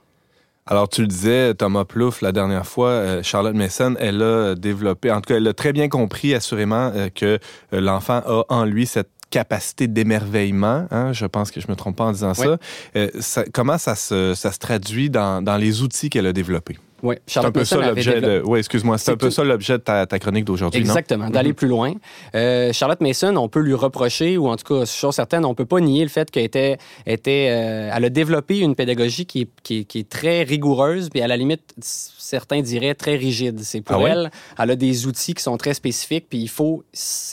[0.66, 5.11] Alors, tu le disais, Thomas Plouffe, la dernière fois, euh, Charlotte Mason, elle a développé,
[5.11, 7.38] en tout cas, elle a très bien compris, assurément, euh, que
[7.72, 10.87] euh, l'enfant a en lui cette capacité d'émerveillement.
[10.90, 12.57] hein, je pense que je me trompe pas en disant ça.
[12.96, 16.79] Euh, ça- Comment ça se, ça se traduit dans, dans les outils qu'elle a développés?
[17.03, 18.43] Oui, C'est un Charlotte peu ça l'objet de...
[18.45, 18.97] Oui, excuse-moi.
[18.99, 20.81] C'est un peu tout- ça l'objet de ta, ta chronique d'aujourd'hui?
[20.81, 21.55] Exactement, d'aller Mhm.
[21.57, 21.95] plus loin.
[22.35, 25.65] Euh, Charlotte Mason, on peut lui reprocher, ou en tout cas, chose certaine, on peut
[25.67, 29.49] pas nier le fait qu'elle était, était, euh, elle a développé une pédagogie qui est,
[29.65, 33.61] qui est- qui est très rigoureuse, puis à la limite, certains diraient très rigide.
[33.62, 36.85] C'est pour Ah elle, elle a des outils qui sont très spécifiques, puis il faut,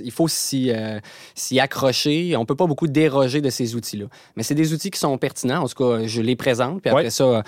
[0.03, 0.99] il faut s'y, euh,
[1.36, 2.36] s'y accrocher.
[2.36, 4.05] On peut pas beaucoup déroger de ces outils-là.
[4.36, 5.63] Mais c'est des outils qui sont pertinents.
[5.63, 7.43] En tout cas, je les présente, puis après ça,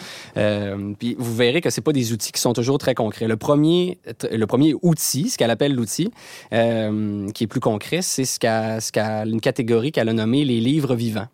[0.99, 3.27] puis vous verrez que c'est pas des outils qui sont toujours très concrets.
[3.27, 3.99] Le premier,
[4.31, 6.11] le premier outil, ce qu'elle appelle l'outil,
[6.53, 10.95] euh, qui est plus concret, c'est ce ce une catégorie qu'elle a nommée les livres
[10.95, 11.27] vivants.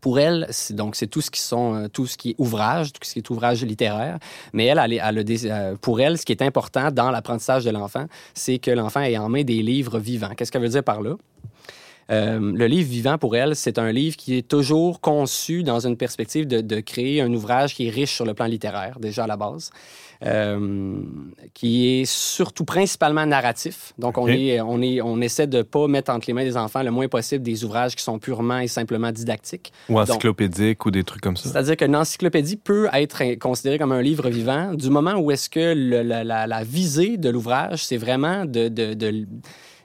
[0.00, 2.92] Pour elle, c'est, donc c'est tout ce qui sont euh, tout ce qui est ouvrage,
[2.92, 4.18] tout ce qui est ouvrage littéraire.
[4.52, 8.06] Mais elle, elle, elle euh, pour elle, ce qui est important dans l'apprentissage de l'enfant,
[8.34, 10.30] c'est que l'enfant ait en main des livres vivants.
[10.36, 11.14] Qu'est-ce qu'elle veut dire par là?
[12.10, 15.96] Euh, le livre vivant, pour elle, c'est un livre qui est toujours conçu dans une
[15.96, 19.26] perspective de, de créer un ouvrage qui est riche sur le plan littéraire, déjà à
[19.26, 19.70] la base,
[20.24, 20.96] euh,
[21.54, 23.92] qui est surtout principalement narratif.
[23.98, 26.82] Donc, on, est, on, est, on essaie de pas mettre entre les mains des enfants
[26.82, 29.72] le moins possible des ouvrages qui sont purement et simplement didactiques.
[29.88, 31.48] Ou encyclopédique ou des trucs comme ça.
[31.48, 35.74] C'est-à-dire qu'une encyclopédie peut être considérée comme un livre vivant du moment où est-ce que
[35.74, 39.26] le- la, la- la visée de l'ouvrage, c'est vraiment de, de- de-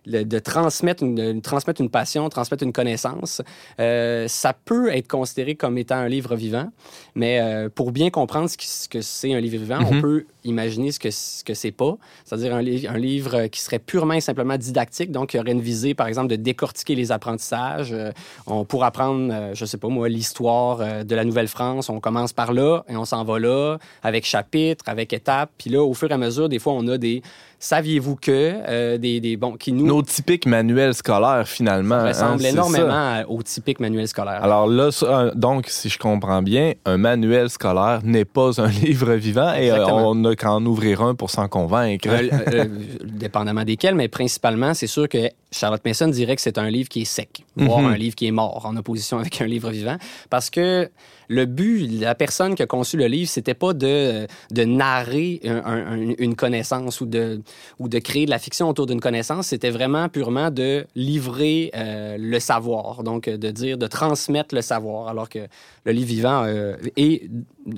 [0.07, 3.41] de- de transmettre, une, de transmettre une passion, transmettre une connaissance.
[3.79, 6.69] Euh, ça peut être considéré comme étant un livre vivant,
[7.15, 10.01] mais euh, pour bien comprendre ce, qui- ce que c'est un livre vivant, on Mhm.
[10.01, 11.97] peut imaginer ce que, ce que c'est pas.
[12.25, 15.61] C'est-à-dire un, li- un livre qui serait purement et simplement didactique, donc qui aurait une
[15.61, 17.91] visée, par exemple, de décortiquer les apprentissages.
[17.91, 18.11] Euh,
[18.47, 22.83] on pour apprendre, je sais pas moi, l'histoire de la Nouvelle-France, on commence par là
[22.89, 25.51] et on s'en va là, avec chapitres, avec étapes.
[25.57, 27.21] Puis là, au fur et à mesure, des fois, on a des
[27.59, 28.29] saviez-vous que,
[28.67, 31.95] euh, des, des, bon, qui nous Nos typiques manuels scolaires, finalement.
[31.95, 32.53] hein, ressemblent c'est ça.
[32.53, 34.43] énormément à- au typique manuel scolaire.
[34.43, 39.13] Alors là, ça, donc, si je comprends bien, un manuel scolaire n'est pas un livre
[39.15, 42.07] vivant et euh, on n'a qu'à en ouvrir un pour s'en convaincre.
[42.09, 42.65] Euh,
[43.03, 47.01] dépendamment desquels, mais principalement, c'est sûr que Charlotte Mason dirait que c'est un livre qui
[47.01, 47.85] est sec, voire Mhm.
[47.93, 49.97] un livre qui est mort, en opposition avec un livre vivant,
[50.29, 50.89] parce que
[51.29, 55.63] le but, la personne qui a conçu le livre, c'était pas de, de narrer un-
[55.65, 57.41] un- une connaissance ou de,
[57.79, 62.17] ou de créer de la fiction autour d'une connaissance, c'était vraiment purement de livrer euh,
[62.19, 65.39] le savoir, donc de dire, de transmettre le savoir, alors que
[65.85, 67.23] le livre vivant euh, est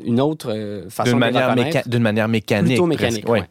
[0.05, 2.67] une autre euh, façon D'une de manière, méca- d'une manière mécanique.
[2.73, 3.43] Plutôt mécanique, Ouais.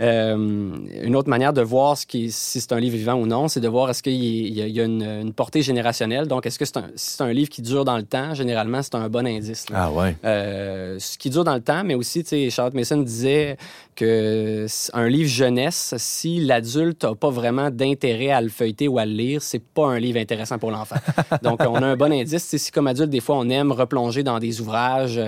[0.00, 0.70] Euh,
[1.04, 3.60] une autre manière de voir ce qui, si c'est un livre vivant ou non, c'est
[3.60, 6.26] de voir est-ce qu'il y, il y a- il y a une, une portée générationnelle.
[6.26, 8.34] Donc, est-ce que c'est un, si c'est un livre qui dure dans le temps?
[8.34, 9.68] Généralement, c'est un bon indice.
[9.70, 9.84] là.
[9.84, 10.16] Ah ouais.
[10.24, 13.56] Euh, ce qui dure dans le temps, mais aussi, tu sais, Charlotte Mason disait
[13.94, 19.04] que un livre jeunesse, si l'adulte n'a pas vraiment d'intérêt à le feuilleter ou à
[19.06, 20.96] le lire, c'est pas un livre intéressant pour l'enfant.
[21.42, 22.42] Donc, on a un bon indice.
[22.42, 25.20] C'est si comme adulte, des fois, on aime replonger dans des ouvrages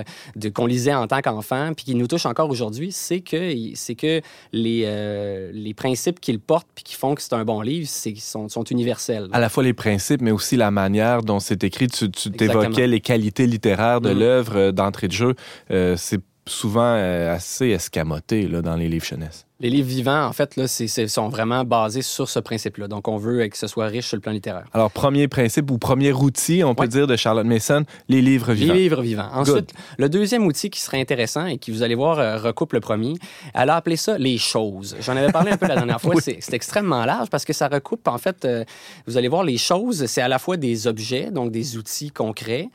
[0.45, 3.95] de, qu'on lisait en tant qu'enfant, puis qui nous touchent encore aujourd'hui, c'est que, c'est
[3.95, 4.21] que
[4.53, 8.15] les, euh, les principes qu'ils portent puis qui font que c'est un bon livre, c'est,
[8.17, 9.29] sont, sont universels.
[9.33, 11.89] À la fois les principes, mais aussi la manière dont c'est écrit.
[11.89, 14.19] Tu, tu t'évoquais les qualités littéraires de Mhm.
[14.19, 15.35] l'œuvre euh, d'entrée de jeu.
[15.71, 19.47] Euh, c'est souvent assez escamoté là, dans les livres jeunesse.
[19.61, 22.89] Les livres vivants, en fait, là, c'est, c'est- sont vraiment basés sur ce principe-là.
[22.89, 24.65] Donc, on veut que ce soit riche sur le plan littéraire.
[24.73, 28.75] Alors, premier principe ou premier outil, on peut dire, de Charlotte Mason, les livres vivants.
[28.75, 29.29] Les livres vivants.
[29.33, 32.81] Ensuite, le deuxième outil qui serait intéressant et qui, vous allez voir, euh, recoupe le
[32.81, 33.15] premier,
[33.55, 34.97] elle a appelé ça les choses.
[35.01, 36.17] J'en avais parlé un peu la dernière fois.
[36.17, 36.21] Oui.
[36.25, 38.65] C'est, extrêmement large parce que ça recoupe, en fait, euh,
[39.07, 42.69] vous allez voir, les choses, c'est à la fois des objets, donc des outils concrets,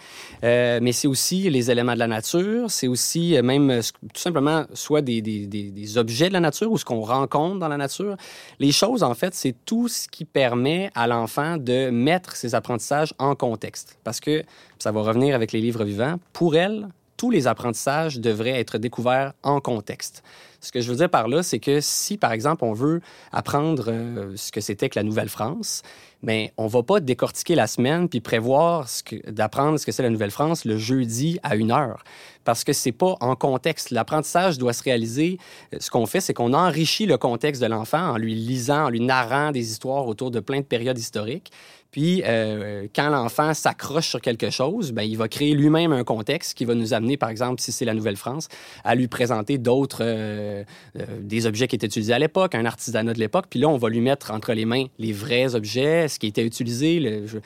[0.46, 3.82] euh, mais c'est aussi les éléments de la nature, c'est aussi euh, même
[4.14, 7.60] tout simplement soit des, des- des- des objets de la nature ou ce qu'on rencontre
[7.60, 8.16] dans la nature.
[8.60, 13.14] Les choses, en fait, c'est tout ce qui permet à l'enfant de mettre ses apprentissages
[13.20, 13.98] en contexte.
[14.04, 14.44] Parce que,
[14.78, 19.34] ça va revenir avec les livres vivants, pour elle, tous les apprentissages devraient être découverts
[19.44, 20.24] en contexte.
[20.62, 23.86] Ce que je veux dire par là, c'est que si, par exemple, on veut apprendre
[23.88, 25.84] euh, ce que c'était que la Nouvelle-France,
[26.22, 28.88] mais on va pas décortiquer la semaine puis prévoir
[29.28, 32.04] d'apprendre ce que c'est la Nouvelle-France le jeudi à une heure.
[32.44, 33.92] Parce que c'est pas en contexte.
[33.92, 35.38] L'apprentissage doit se réaliser.
[35.74, 38.90] euh, Ce qu'on fait, c'est qu'on enrichit le contexte de l'enfant en lui lisant, en
[38.90, 41.52] lui narrant des histoires autour de plein de périodes historiques.
[41.92, 46.56] Puis, euh, quand l'enfant s'accroche sur quelque chose, ben, il va créer lui-même un contexte
[46.56, 48.48] qui va nous amener, par exemple, si c'est la Nouvelle-France,
[48.84, 50.04] à lui présenter d'autres,
[50.50, 53.46] euh, des objets qui étaient utilisés à l'époque, un artisanat de l'époque.
[53.50, 56.46] Puis là, on va lui mettre entre les mains les vrais objets, ce qui était
[56.46, 57.00] utilisé.
[57.00, 57.38] le- je-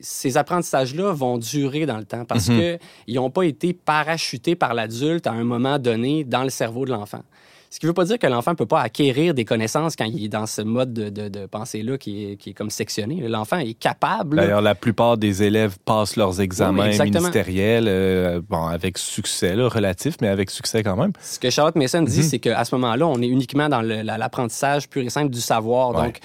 [0.00, 2.58] Ces apprentissages-là vont durer dans le temps parce Mhm.
[2.58, 6.84] que qu'ils n'ont pas été parachutés par l'adulte à un moment donné dans le cerveau
[6.84, 7.22] de l'enfant.
[7.70, 10.06] Ce qui ne veut pas dire que l'enfant ne peut pas acquérir des connaissances quand
[10.06, 13.28] il est dans ce mode de, de- de pensée-là qui est, qui est comme sectionné.
[13.28, 14.36] L'enfant est capable.
[14.38, 19.68] D'ailleurs, la plupart des élèves passent leurs examens Oui, ministériels, euh, bon, avec succès, là,
[19.68, 21.12] relatif, mais avec succès quand même.
[21.20, 22.22] Ce que Charlotte Mason dit, Mhm.
[22.24, 25.90] c'est qu'à ce moment-là, on est uniquement dans l'apprentissage pur et simple du savoir.
[25.90, 26.04] Ouais.
[26.06, 26.20] Donc,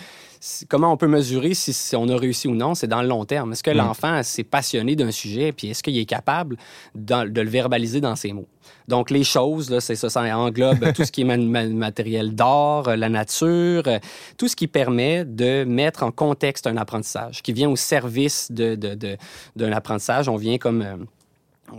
[0.70, 2.74] comment on peut mesurer si, si on a réussi ou non?
[2.74, 3.52] C'est dans le long terme.
[3.52, 3.78] Est-ce que Mhm.
[3.78, 6.56] l'enfant s'est passionné d'un sujet, puis est-ce qu'il est capable
[6.96, 8.48] dans- de le verbaliser dans ses mots?
[8.88, 13.10] Donc, les choses, c'est ça, ça englobe tout ce qui est matériel d'art, euh, la
[13.10, 14.00] nature, euh,
[14.38, 19.72] tout ce qui permet de mettre en contexte un apprentissage, qui vient au service d'un
[19.72, 20.30] apprentissage.
[20.30, 20.82] On vient comme...
[20.82, 20.96] euh,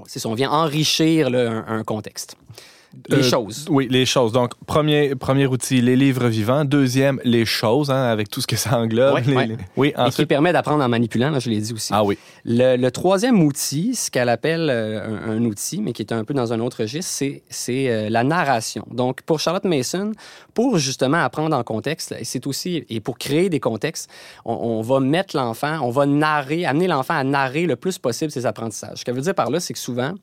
[0.07, 2.37] c'est ça, on vient enrichir un contexte.
[3.09, 3.67] Les Euh, choses.
[3.69, 4.33] Oui, les choses.
[4.33, 6.65] Donc, premier, premier outil, les livres vivants.
[6.65, 9.15] Deuxième, les choses, hein, avec tout ce que ça englobe.
[9.15, 9.47] Ouais, Les- ouais.
[9.47, 11.93] les- Oui, Et qui permet d'apprendre en manipulant, là, je l'ai dit aussi.
[11.95, 12.17] Ah oui.
[12.45, 16.25] Le, le troisième outil, ce qu'elle appelle euh, un, un outil, mais qui est un
[16.25, 18.87] peu dans un autre registre, c'est, c'est euh, la narration.
[18.91, 20.13] Donc, pour Charlotte Mason,
[20.55, 24.09] pour justement apprendre en contexte, et c'est aussi, et pour créer des contextes,
[24.45, 28.31] on, on va mettre l'enfant, on va narrer, amener l'enfant à narrer le plus possible
[28.31, 28.99] ses apprentissages.
[28.99, 30.15] Ce qu'elle veut dire par là, c'est que souvent,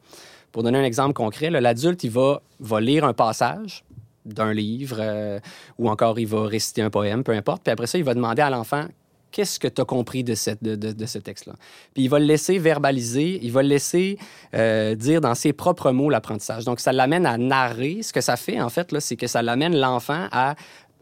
[0.52, 2.42] pour donner un exemple concret, l'adulte, il va,
[2.80, 3.84] lire un passage
[4.26, 5.40] d'un livre euh,
[5.80, 7.64] ou encore il va réciter un poème, peu importe.
[7.64, 8.86] Puis après ça, il va demander à l'enfant
[9.32, 11.54] qu'est-ce que tu as compris de, ce texte-là?
[11.94, 14.18] Puis il va le laisser verbaliser, il va le laisser
[14.54, 16.66] euh, dire dans ses propres mots l'apprentissage.
[16.66, 18.02] Donc ça l'amène à narrer.
[18.04, 20.56] Ce que ça fait, en fait, c'est que ça l'amène l'enfant à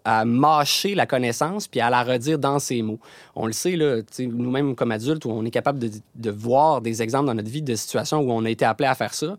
[0.09, 2.99] à mâcher la connaissance puis à la redire dans ses mots.
[3.35, 3.77] On le sait,
[4.19, 7.75] nous-mêmes comme adultes, on est capable de, de voir des exemples dans notre vie de
[7.75, 9.37] situations où on a été appelé à faire ça.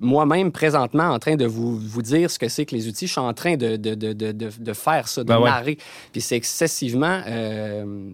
[0.00, 3.12] Moi-même, présentement, en train de vous, vous dire ce que c'est que les outils, je
[3.12, 5.48] suis en train de, de, de, de, faire ça, de Ben ouais.
[5.48, 5.78] narrer.
[6.12, 8.10] Puis c'est excessivement euh, euh,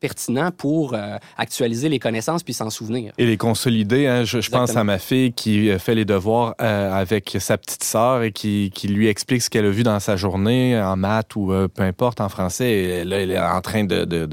[0.00, 3.12] pertinent pour euh, actualiser les connaissances puis s'en souvenir.
[3.18, 4.06] Et les consolider.
[4.06, 4.24] hein.
[4.24, 8.22] Je, je pense à ma fille qui fait les devoirs euh, avec sa petite sœur
[8.22, 11.46] et qui, qui lui explique ce qu'elle a vu dans sa journée en maths ou
[11.74, 12.70] peu importe en français.
[12.72, 14.28] Et là, elle est en train de,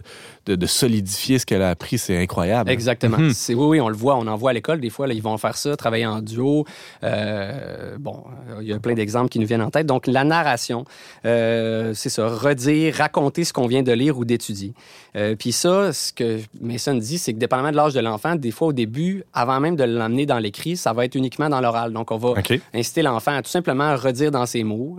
[0.46, 1.98] de, solidifier ce qu'elle a appris.
[1.98, 2.70] C'est incroyable.
[2.70, 3.18] Exactement.
[3.18, 3.32] Mhm.
[3.34, 5.08] C'est oui, oui, on le voit, on en voit à l'école des fois.
[5.08, 6.66] Là, ils vont faire ça, travailler en duo,
[7.04, 8.24] Euh, bon,
[8.62, 9.86] il y a plein d'exemples qui nous viennent en tête.
[9.86, 10.86] Donc, la narration,
[11.26, 14.74] euh, c'est ça, redire, raconter ce qu'on vient de lire ou d'étudier.
[15.16, 18.52] Euh, Puis ça, ce que Mason dit, c'est que dépendamment de l'âge de l'enfant, des
[18.52, 21.94] fois au début, avant même de l'emmener dans l'écrit, ça va être uniquement dans l'oral.
[21.94, 22.34] Donc, on va
[22.74, 24.98] inciter l'enfant à tout simplement redire dans ses mots.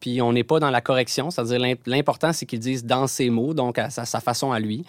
[0.00, 3.30] Puis on n'est pas dans la correction, c'est-à-dire l'im- l'important, c'est qu'il dise dans ses
[3.30, 4.84] mots, donc à sa, sa façon à lui.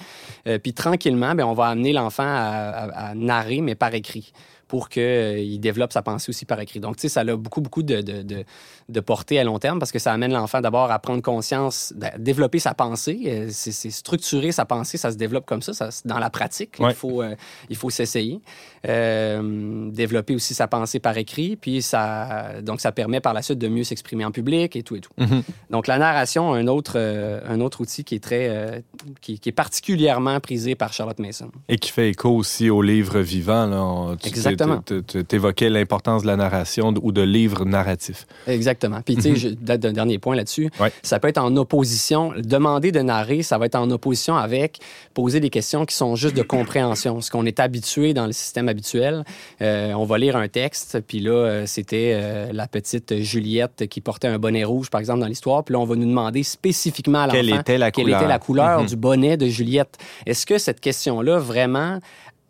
[0.48, 4.32] Euh, puis tranquillement, ben, on va amener l'enfant à, narrer, mais par écrit
[4.68, 6.80] pour qu'il développe sa pensée aussi par écrit.
[6.80, 8.44] Donc, tu sais, ça a beaucoup, beaucoup de, de, de,
[8.88, 12.18] de portée à long terme parce que ça amène l'enfant d'abord à prendre conscience, à
[12.20, 13.20] développer sa pensée.
[13.26, 16.76] Euh, C'est structurer sa pensée, ça se développe comme ça, dans la pratique.
[16.80, 16.92] Ouais.
[16.92, 17.36] Il faut, euh,
[17.70, 18.40] il faut s'essayer.
[18.88, 23.58] Euh, développer aussi sa pensée par écrit, puis ça, donc ça permet par la suite
[23.58, 25.12] de mieux s'exprimer en public et tout et tout.
[25.18, 25.42] Mhm.
[25.72, 28.84] Donc la narration, un autre, euh, un autre outil qui est très,
[29.22, 31.50] qui, qui est particulièrement prisé par Charlotte Mason.
[31.70, 33.66] Et qui fait écho aussi au livre vivant.
[33.66, 33.82] Là.
[33.84, 34.82] On- tu- Exactement.
[34.86, 38.28] Tu évoquais l'importance de la narration ou de livres narratifs.
[38.48, 38.75] Exactement.
[39.06, 40.92] Puis, tu sais, d'un dernier point là-dessus, Ouais.
[41.04, 42.34] ça peut être en opposition.
[42.38, 44.80] Demander de narrer, ça va être en opposition avec
[45.14, 47.22] poser des questions qui sont juste de compréhension.
[47.22, 49.24] Ce qu'on est habitué dans le système habituel,
[49.62, 54.02] euh, on va lire un texte, puis là, euh, c'était euh, la petite Juliette qui
[54.02, 55.64] portait un bonnet rouge, par exemple, dans l'histoire.
[55.64, 58.20] Puis là, on va nous demander spécifiquement à l'enfant Quelle était la quelle couleur?
[58.22, 58.88] était la couleur Mhm.
[58.88, 59.98] du bonnet de Juliette.
[60.26, 62.00] Est-ce que cette question-là, vraiment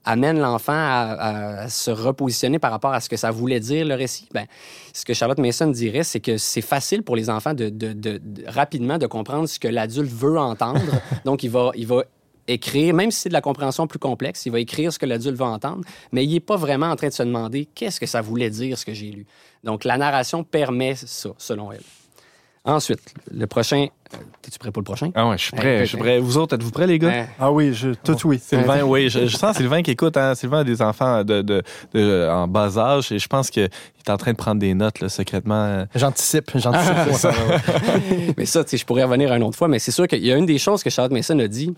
[0.05, 3.95] amène l'enfant à, à se repositionner par rapport à ce que ça voulait dire le
[3.95, 4.27] récit?
[4.33, 4.45] Ben,
[4.93, 8.19] ce que Charlotte Mason dirait, c'est que c'est facile pour les enfants de, de- de-
[8.23, 10.81] de- rapidement de comprendre ce que l'adulte veut entendre.
[11.25, 12.03] Donc, il va, il va
[12.47, 15.35] écrire, même si c'est de la compréhension plus complexe, il va écrire ce que l'adulte
[15.35, 18.21] veut entendre, mais il n'est pas vraiment en train de se demander qu'est-ce que ça
[18.21, 19.25] voulait dire, ce que j'ai lu.
[19.63, 21.81] Donc, la narration permet ça, selon elle.
[22.65, 22.99] Ensuite,
[23.31, 23.87] le prochain.
[24.13, 25.11] euh, Es-tu prêt pour le prochain?
[25.15, 25.79] Ah ouais, je suis prêt.
[25.81, 26.19] je suis prêt.
[26.19, 27.27] Vous autres, êtes-vous prêts, les gars?
[27.39, 28.39] Ah oui, je, tout oui.
[28.43, 30.17] Sylvain, oui, je, je sens Sylvain qui écoute.
[30.17, 30.33] Hein.
[30.35, 31.61] Sylvain a des enfants de, de-
[31.93, 34.99] de- en bas âge et je pense qu'il est en train de prendre des notes
[34.99, 35.85] là, secrètement.
[35.95, 37.11] J'anticipe, j'anticipe.
[37.13, 37.31] ça.
[38.37, 40.31] mais ça, tu sais, je pourrais revenir une autre fois, mais c'est sûr qu'il y
[40.31, 41.73] a une des choses que Charlotte Mason a dit,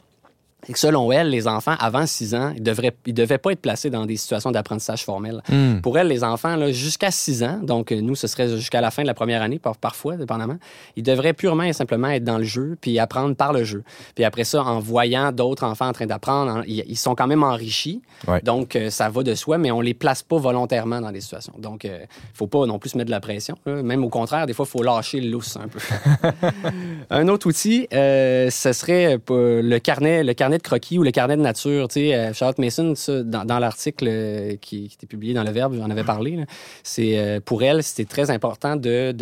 [0.65, 2.73] c'est que selon elle, les enfants, avant 6 ans, ils ne
[3.05, 5.41] ils devaient pas être placés dans des situations d'apprentissage formel.
[5.49, 5.81] Hmm.
[5.81, 9.03] Pour elle, les enfants, jusqu'à 6 ans, donc euh, nous, ce serait jusqu'à la fin
[9.03, 10.57] de la première année, par- parfois, dépendamment,
[10.95, 13.83] ils devraient purement et simplement être dans le jeu, puis apprendre par le jeu.
[14.15, 17.27] Puis après ça, en voyant d'autres enfants en train d'apprendre, en- ils, ils sont quand
[17.27, 18.01] même enrichis.
[18.27, 18.41] Ouais.
[18.41, 21.53] Donc, euh, ça va de soi, mais on les place pas volontairement dans des situations.
[21.59, 21.91] Donc, il
[22.33, 23.55] faut pas non plus se mettre de la pression.
[23.67, 23.83] là.
[23.83, 25.79] Même au contraire, des fois, il faut lâcher le lousse un peu.
[27.11, 31.11] un autre outil, euh, ce serait pour le carnet, le carnet de croquis ou le
[31.11, 31.89] carnet de nature.
[31.89, 35.43] Tu sais, euh, Charlotte Mason, ça, dans, dans l'article euh, qui, qui était publié dans
[35.43, 36.37] le Verbe, j'en avais parlé.
[36.37, 36.45] là,
[36.83, 39.13] C'est euh, pour elle, c'était très important de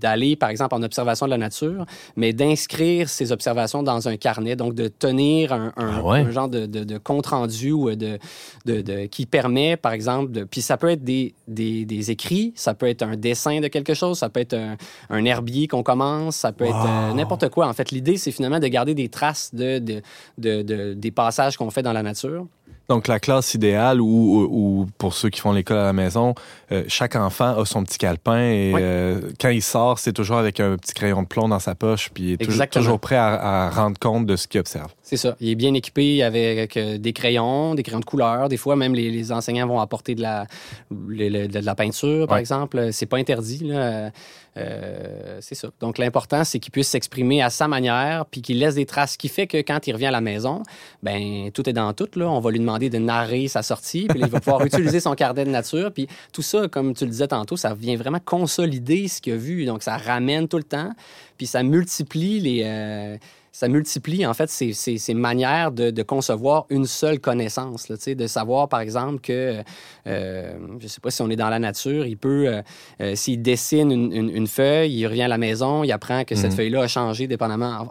[0.00, 4.56] d'aller, par exemple, en observation de la nature, mais d'inscrire ces observations dans un carnet,
[4.56, 6.18] donc de tenir un, un- Ah ouais?
[6.20, 8.18] un genre de, de- de compte rendu ou de,
[8.66, 12.74] de, qui permet, par exemple, de, puis ça peut être des, des, des écrits, ça
[12.74, 14.76] peut être un dessin de quelque chose, ça peut être un,
[15.10, 17.68] un herbier qu'on commence, ça peut être euh, n'importe quoi.
[17.68, 20.02] En fait, l'idée, c'est finalement de garder des traces de, de,
[20.38, 22.46] de- de- des passages qu'on fait dans la nature.
[22.88, 24.48] Donc, la classe idéale, ou, ou-
[24.82, 26.34] ou pour ceux qui font l'école à la maison,
[26.72, 28.80] euh, chaque enfant a son petit calepin et Oui.
[28.82, 32.10] euh, quand il sort, c'est toujours avec un petit crayon de plomb dans sa poche,
[32.12, 34.92] puis il est toujours, prêt à, à rendre compte de ce qu'il observe.
[35.02, 35.36] C'est ça.
[35.40, 38.48] Il est bien équipé avec euh, des crayons, des crayons de couleur.
[38.48, 40.46] Des fois, même les, les enseignants vont apporter de la,
[40.90, 42.40] de peinture, par Ouais.
[42.40, 42.88] exemple.
[42.92, 43.64] C'est pas interdit.
[43.64, 44.10] là.
[44.56, 45.68] Euh, c'est ça.
[45.80, 49.18] Donc, l'important, c'est qu'il puisse s'exprimer à sa manière, puis qu'il laisse des traces, ce
[49.18, 50.62] qui fait que quand il revient à la maison,
[51.02, 52.08] ben tout est dans tout.
[52.16, 52.28] Là.
[52.28, 55.44] On va lui demander de narrer sa sortie, puis il va pouvoir utiliser son carnet
[55.44, 55.92] de nature.
[55.92, 59.36] Puis tout ça, comme tu le disais tantôt, ça vient vraiment consolider ce qu'il a
[59.36, 59.64] vu.
[59.64, 60.92] Donc, ça ramène tout le temps,
[61.38, 62.62] puis ça multiplie les...
[62.64, 63.16] euh,
[63.54, 67.88] ça multiplie en fait ces, ces- ces manières de, de concevoir une seule connaissance.
[67.90, 69.62] Là, de savoir, par exemple, que,
[70.06, 72.62] euh, je ne sais pas si on est dans la nature, il peut, euh,
[73.02, 76.34] euh, s'il dessine une, une- une feuille, il revient à la maison, il apprend que
[76.34, 76.56] cette Mhm.
[76.56, 77.88] feuille-là a changé dépendamment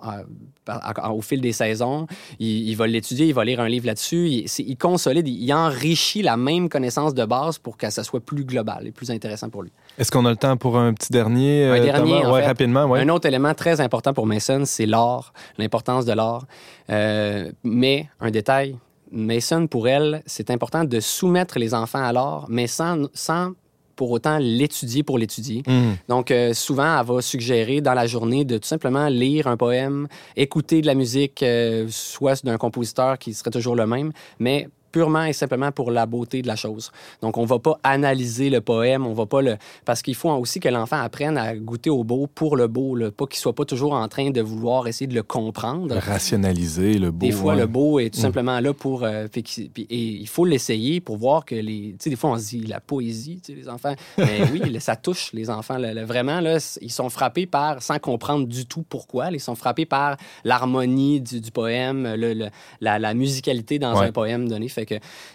[1.11, 2.07] au fil des saisons.
[2.39, 4.45] Il, il va l'étudier, il va lire un livre là-dessus.
[4.59, 8.88] Il, consolide, il, enrichit la même connaissance de base pour que ça soit plus global
[8.88, 9.72] et plus intéressant pour lui.
[9.97, 11.65] Est-ce qu'on a le temps pour un petit dernier?
[11.65, 12.30] Un euh, dernier, Thomas?
[12.30, 12.47] en ouais, fait.
[12.47, 12.99] rapidement, ouais.
[13.01, 16.45] Un autre élément très important pour Mason, c'est l'art, l'importance de l'art.
[16.89, 18.78] Euh, mais un détail,
[19.11, 23.51] Mason, pour elle, c'est important de soumettre les enfants à l'art, mais sans, sans
[23.96, 25.64] pour autant l'étudier pour l'étudier.
[25.68, 25.98] Mhm.
[26.08, 30.08] Donc, euh, souvent, elle va suggérer dans la journée de tout simplement lire un poème,
[30.36, 35.24] écouter de la musique, euh, soit d'un compositeur qui serait toujours le même, mais purement
[35.24, 36.92] et simplement pour la beauté de la chose.
[37.22, 39.58] Donc, on va pas analyser le poème, on va pas le...
[39.86, 43.12] Parce qu'il faut aussi que l'enfant apprenne à goûter au beau pour le beau, là,
[43.12, 45.96] pas qu'il soit pas toujours en train de vouloir essayer de le comprendre.
[45.96, 47.26] Rationaliser le beau.
[47.26, 48.22] Des fois, le beau est tout Mm.
[48.22, 49.04] simplement là pour.
[49.04, 51.92] euh, fait et il faut l'essayer pour voir que les.
[51.94, 53.94] Tu sais, des fois, on se dit la poésie, tu sais, les enfants.
[54.18, 55.78] Mais oui, ça touche les enfants.
[56.06, 60.18] Vraiment, là, ils sont frappés par, sans comprendre du tout pourquoi, ils sont frappés par
[60.44, 62.50] l'harmonie du, du poème, le- le-
[62.82, 64.08] la, la musicalité dans Ouais.
[64.08, 64.68] un poème donné.
[64.70, 64.80] Fait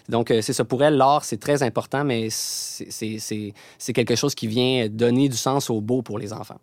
[0.09, 0.65] donc, euh, c'est ça.
[0.65, 3.53] Pour elle, l'art, c'est très important, mais c'est-
[3.93, 6.59] quelque chose qui vient donner du sens au beau pour les enfants.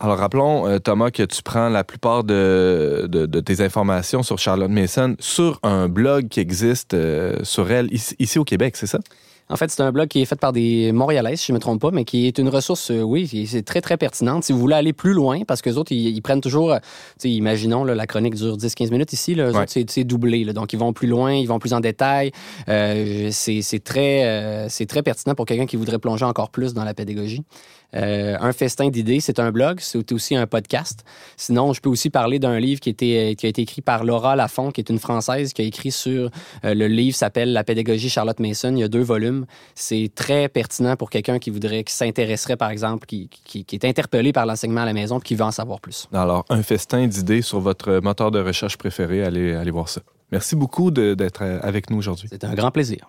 [0.00, 4.70] Alors, rappelons, euh, Thomas, que tu prends la plupart de, de- tes informations sur Charlotte
[4.70, 9.00] Mason sur un blog qui existe euh, sur elle ici au Québec, c'est ça?
[9.50, 11.60] En fait, c'est un blog qui est fait par des Montréalais, si je ne me
[11.60, 14.44] trompe pas, mais qui est une ressource, euh, oui, c'est très, très pertinente.
[14.44, 16.78] Si vous voulez aller plus loin, parce que les autres, ils, ils prennent toujours, euh,
[16.80, 19.62] tu sais, imaginons, là, la chronique dure 10-15 minutes ici, là, eux Ouais.
[19.62, 20.44] autres, c'est- doublé.
[20.44, 20.52] là.
[20.52, 22.30] donc, ils vont plus loin, ils vont plus en détail.
[22.68, 26.74] Euh, c'est c'est très, euh, c'est très pertinent pour quelqu'un qui voudrait plonger encore plus
[26.74, 27.42] dans la pédagogie.
[27.94, 31.04] Euh, un festin d'idées, c'est un blog, c'est aussi un podcast.
[31.36, 34.36] Sinon, je peux aussi parler d'un livre qui, était, qui a été écrit par Laura
[34.36, 36.30] Lafont, qui est une Française, qui a écrit sur...
[36.64, 38.72] euh, le livre s'appelle La pédagogie Charlotte Mason.
[38.74, 39.46] Il y a deux volumes.
[39.74, 43.84] C'est très pertinent pour quelqu'un qui voudrait, qui s'intéresserait, par exemple, qui, qui, qui est
[43.84, 46.08] interpellé par l'enseignement à la maison, puis qui veut en savoir plus.
[46.12, 50.02] Alors, un festin d'idées sur votre moteur de recherche préféré, allez, allez voir ça.
[50.30, 52.28] Merci beaucoup d'être euh, avec nous aujourd'hui.
[52.30, 53.08] C'est un grand plaisir.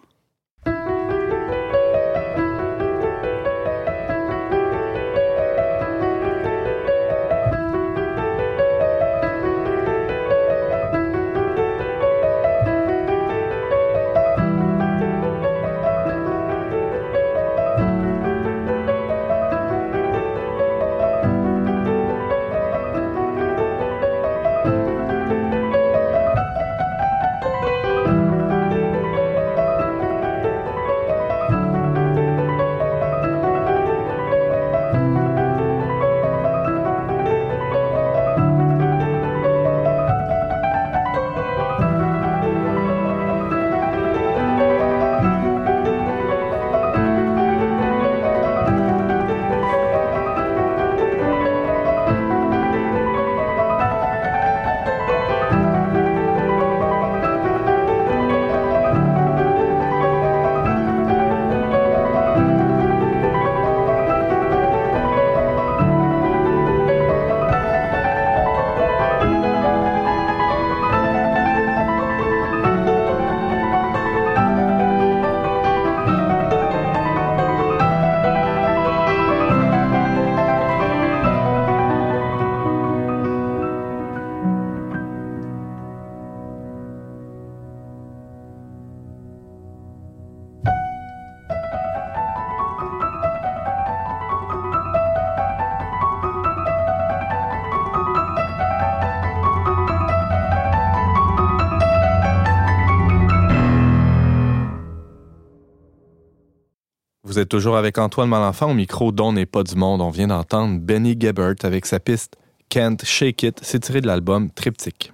[107.30, 110.02] Vous êtes toujours avec Antoine Malenfant au micro dont n'est pas du monde.
[110.02, 112.36] On vient d'entendre Benny Gebert avec sa piste
[112.70, 113.60] Can't Shake It.
[113.62, 115.14] C'est tiré de l'album Triptych.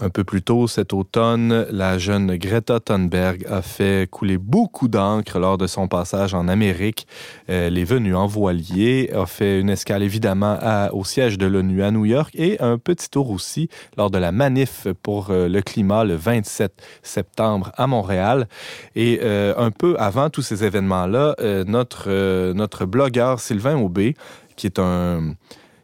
[0.00, 5.40] Un peu plus tôt cet automne, la jeune Greta Thunberg a fait couler beaucoup d'encre
[5.40, 7.08] lors de son passage en Amérique.
[7.48, 10.56] Elle est venue en voilier, a fait une escale évidemment
[10.92, 14.30] au siège de l'ONU à New York et un petit tour aussi lors de la
[14.30, 18.46] manif pour euh, le climat le 27 septembre à Montréal.
[18.94, 24.14] Et euh, un peu avant tous ces événements-là, euh, notre, notre blogueur Sylvain Aubé,
[24.54, 25.34] qui est un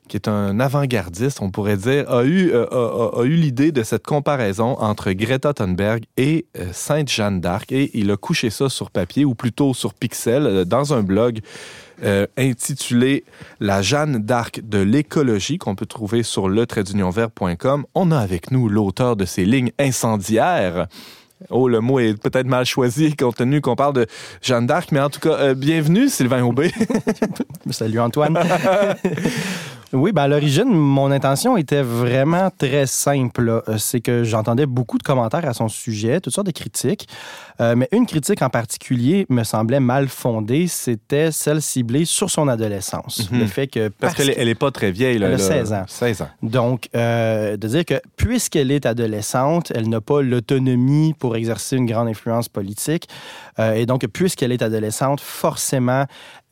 [0.09, 3.73] qui est un avant-gardiste, on pourrait dire, a eu, euh, a, a- a eu l'idée
[3.73, 7.73] de cette comparaison entre Greta Thunberg et euh, Sainte Jeanne d'Arc.
[7.73, 11.41] Et il a couché ça sur papier, ou plutôt sur Pixel, euh, dans un blog
[12.03, 13.25] euh, intitulé
[13.61, 16.67] La Jeanne d'Arc de l'écologie, qu'on peut trouver sur le
[17.95, 20.87] On a avec nous l'auteur de ces lignes incendiaires.
[21.51, 24.07] Oh, le mot est peut-être mal choisi compte tenu qu'on parle de
[24.43, 26.73] Jeanne d'Arc, mais en tout cas, euh, bienvenue Sylvain Aubé.
[27.71, 28.39] Salut Antoine.
[29.95, 33.63] oui, ben à l'origine, mon intention était vraiment très simple.
[33.69, 37.09] Euh, C'est que j'entendais beaucoup de commentaires à son sujet, toutes sortes de critiques.
[37.61, 40.67] Euh, mais une critique en particulier me semblait mal fondée.
[40.67, 43.31] C'était celle ciblée sur son adolescence.
[43.31, 43.39] Mhm.
[43.41, 43.89] Le fait que.
[43.89, 45.19] Parce qu'elle est- elle est pas très vieille.
[45.19, 45.43] Là, Elle a là.
[45.45, 45.85] 16 ans.
[45.87, 46.29] 16 ans.
[46.43, 51.87] Donc, euh, de dire que puisqu'elle est adolescente, elle n'a pas l'autonomie pour exercer une
[51.87, 53.09] grande influence politique.
[53.59, 56.05] Euh, et donc, puisqu'elle est adolescente, forcément,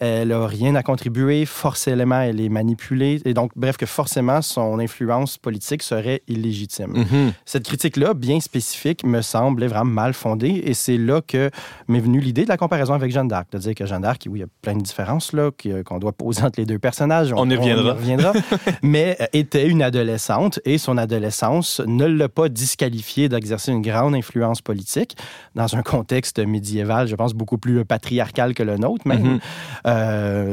[0.03, 1.46] elle n'a rien à contribuer.
[1.46, 3.20] Forcément, elle est manipulée.
[3.24, 6.90] Et donc, bref, que forcément, son influence politique serait illégitime.
[6.90, 7.32] Mhm.
[7.44, 10.61] Cette critique-là, bien spécifique, me semblait vraiment mal fondée.
[10.64, 11.50] Et c'est là que
[11.86, 13.53] m'est venue l'idée de la comparaison avec Jeanne d'Arc.
[13.53, 16.00] De dire que Jeanne d'Arc, oui, il y a plein de différences là, euh, qu'on
[16.00, 17.32] doit poser entre les deux personnages.
[17.36, 17.92] On y reviendra.
[17.92, 18.32] reviendra.
[18.82, 24.16] mais euh, était une adolescente et son adolescence ne l'a pas disqualifiée d'exercer une grande
[24.16, 25.16] influence politique
[25.55, 29.22] dans un contexte médiéval, je pense, beaucoup plus patriarcal que le nôtre même.
[29.22, 29.40] Mhm.
[29.86, 29.91] Euh,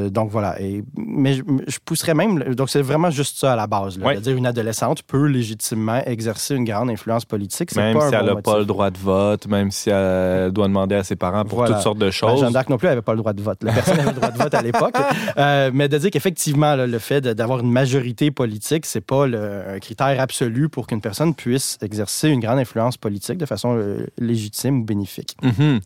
[0.10, 0.60] donc voilà.
[0.62, 2.40] Et, mais je, je pousserais même.
[2.56, 3.98] Donc c'est vraiment juste ça à la base.
[3.98, 4.16] Là, Ouais.
[4.16, 7.76] de dire une adolescente peut légitimement exercer une grande influence politique.
[7.76, 10.52] Même pas si un elle bon n'a pas le droit de vote, même si elle
[10.52, 11.76] doit demander à ses parents pour Voilà.
[11.76, 12.40] toutes sortes de Ben, choses.
[12.42, 13.64] Jeanne d'Arc non plus n'avait pas le droit de vote.
[13.64, 14.96] La personne avait le droit de vote à l'époque.
[15.38, 19.62] Euh, mais de dire qu'effectivement, là, le fait d'avoir une majorité politique, c'est pas le-
[19.76, 24.06] un critère absolu pour qu'une personne puisse exercer une grande influence politique de façon euh,
[24.18, 25.38] légitime ou bénéfique.
[25.42, 25.80] Mhm.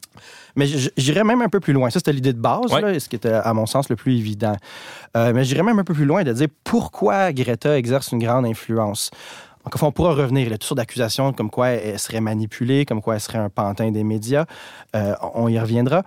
[0.56, 1.90] Mais j'irais même un peu plus loin.
[1.90, 2.82] Ça, c'était l'idée de base, Ouais.
[2.82, 4.56] là, et ce qui était, à mon sens, le plus évident.
[5.18, 8.46] Euh, mais j'irais même un peu plus loin de dire pourquoi Greta exerce une grande
[8.46, 9.10] influence.
[9.66, 10.46] Encore une fois, on pourra revenir.
[10.46, 13.40] Il y a toutes sortes d'accusations comme quoi elle serait manipulée, comme quoi elle serait
[13.40, 14.46] un pantin des médias.
[14.96, 16.04] Euh, on y reviendra.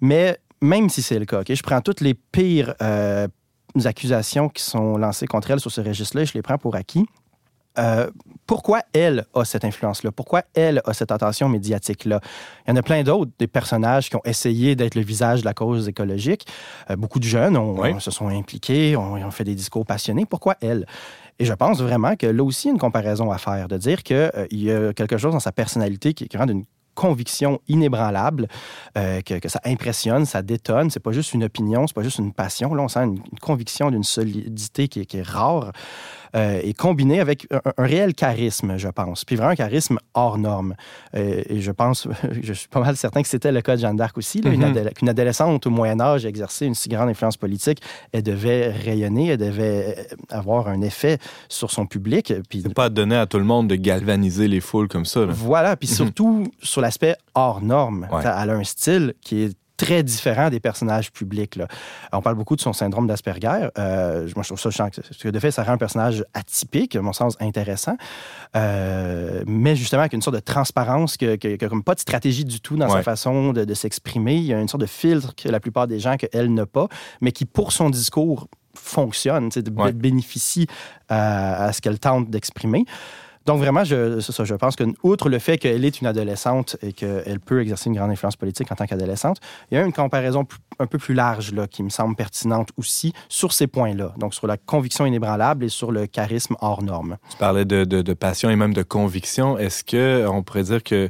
[0.00, 3.26] Mais même si c'est le cas, ok, je prends toutes les pires euh,
[3.84, 7.06] accusations qui sont lancées contre elle sur ce registre-là et je les prends pour acquis.
[7.78, 8.10] Euh,
[8.46, 10.10] pourquoi elle a cette influence-là?
[10.10, 12.20] Pourquoi elle a cette attention médiatique-là?
[12.66, 15.44] Il y en a plein d'autres, des personnages qui ont essayé d'être le visage de
[15.44, 16.46] la cause écologique.
[16.90, 17.90] Euh, beaucoup de jeunes ont- Oui.
[17.92, 20.26] ont- se sont impliqués, ont, ont fait des discours passionnés.
[20.26, 20.84] Pourquoi elle?
[21.38, 23.78] Et je pense vraiment que là aussi, il y a une comparaison à faire, de
[23.78, 26.64] dire qu'il y a quelque chose dans sa personnalité qui, qui rend une
[26.96, 28.46] conviction inébranlable,
[28.98, 30.90] euh, que, que ça impressionne, ça détonne.
[30.90, 32.74] C'est pas juste une opinion, c'est pas juste une passion.
[32.74, 35.72] Là, on sent une, une conviction d'une solidité qui est rare
[36.36, 39.24] euh, et combinée avec un, un réel charisme, je pense.
[39.24, 40.74] Puis vraiment un charisme hors norme.
[41.14, 42.06] Euh, et je pense,
[42.42, 44.40] je suis pas mal certain que c'était le cas de Jeanne d'Arc aussi.
[44.40, 44.50] là.
[44.50, 44.76] Une, Mhm.
[44.76, 47.80] adole- adolescente au Moyen Âge exerçait une si grande influence politique,
[48.12, 51.18] elle devait rayonner, elle devait euh, avoir un effet
[51.48, 52.32] sur son public.
[52.48, 55.20] Puis C'est pas donné à tout le monde de galvaniser les foules comme ça.
[55.26, 55.32] là.
[55.32, 55.94] voilà, puis Mhm.
[55.94, 58.06] surtout sur l'aspect hors norme.
[58.12, 58.20] Ouais.
[58.22, 61.56] Elle a un style qui est très différent des personnages publics.
[61.56, 61.66] là.
[62.12, 63.68] On parle beaucoup de son syndrome d'Asperger.
[63.78, 64.88] Euh, moi, je trouve ça chiant.
[64.94, 67.96] Parce que de fait, ça rend un personnage atypique, à mon sens intéressant,
[68.56, 72.44] Euh, mais justement avec une sorte de transparence, que, que- que comme pas de stratégie
[72.44, 72.92] du tout dans Ouais.
[72.98, 74.36] sa façon de, de s'exprimer.
[74.36, 76.88] Il y a une sorte de filtre que la plupart des gens qu'elle n'a pas,
[77.20, 79.92] mais qui, pour son discours, fonctionne, Ouais.
[79.92, 80.66] bénéficie
[81.08, 82.84] à ce qu'elle tente d'exprimer.
[83.46, 87.62] Donc vraiment, je, pense que outre le fait qu'elle est une adolescente et qu'elle peut
[87.62, 89.38] exercer une grande influence politique en tant qu'adolescente,
[89.70, 90.46] il y a une comparaison
[90.78, 94.12] un peu plus large là, qui me semble pertinente aussi sur ces points-là.
[94.18, 97.16] Donc sur la conviction inébranlable et sur le charisme hors norme.
[97.30, 99.58] Tu parlais de, de- de passion et même de conviction.
[99.58, 101.08] Est-ce que on pourrait dire que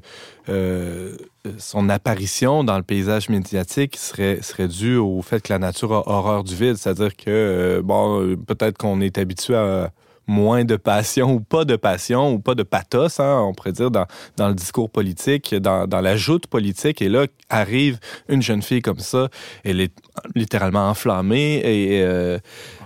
[0.48, 1.16] euh,
[1.58, 6.08] son apparition dans le paysage médiatique serait, serait due au fait que la nature a
[6.08, 6.76] horreur du vide?
[6.76, 9.90] C'est-à-dire que, euh, bon, euh, peut-être qu'on est habitué à
[10.30, 13.90] moins de passion ou pas de passion ou pas de pathos, hein, on pourrait dire,
[13.90, 14.06] dans,
[14.36, 17.02] dans le discours politique, dans, dans la joute politique.
[17.02, 19.28] Et là, arrive une jeune fille comme ça,
[19.64, 19.92] elle est
[20.36, 22.38] littéralement enflammée et euh,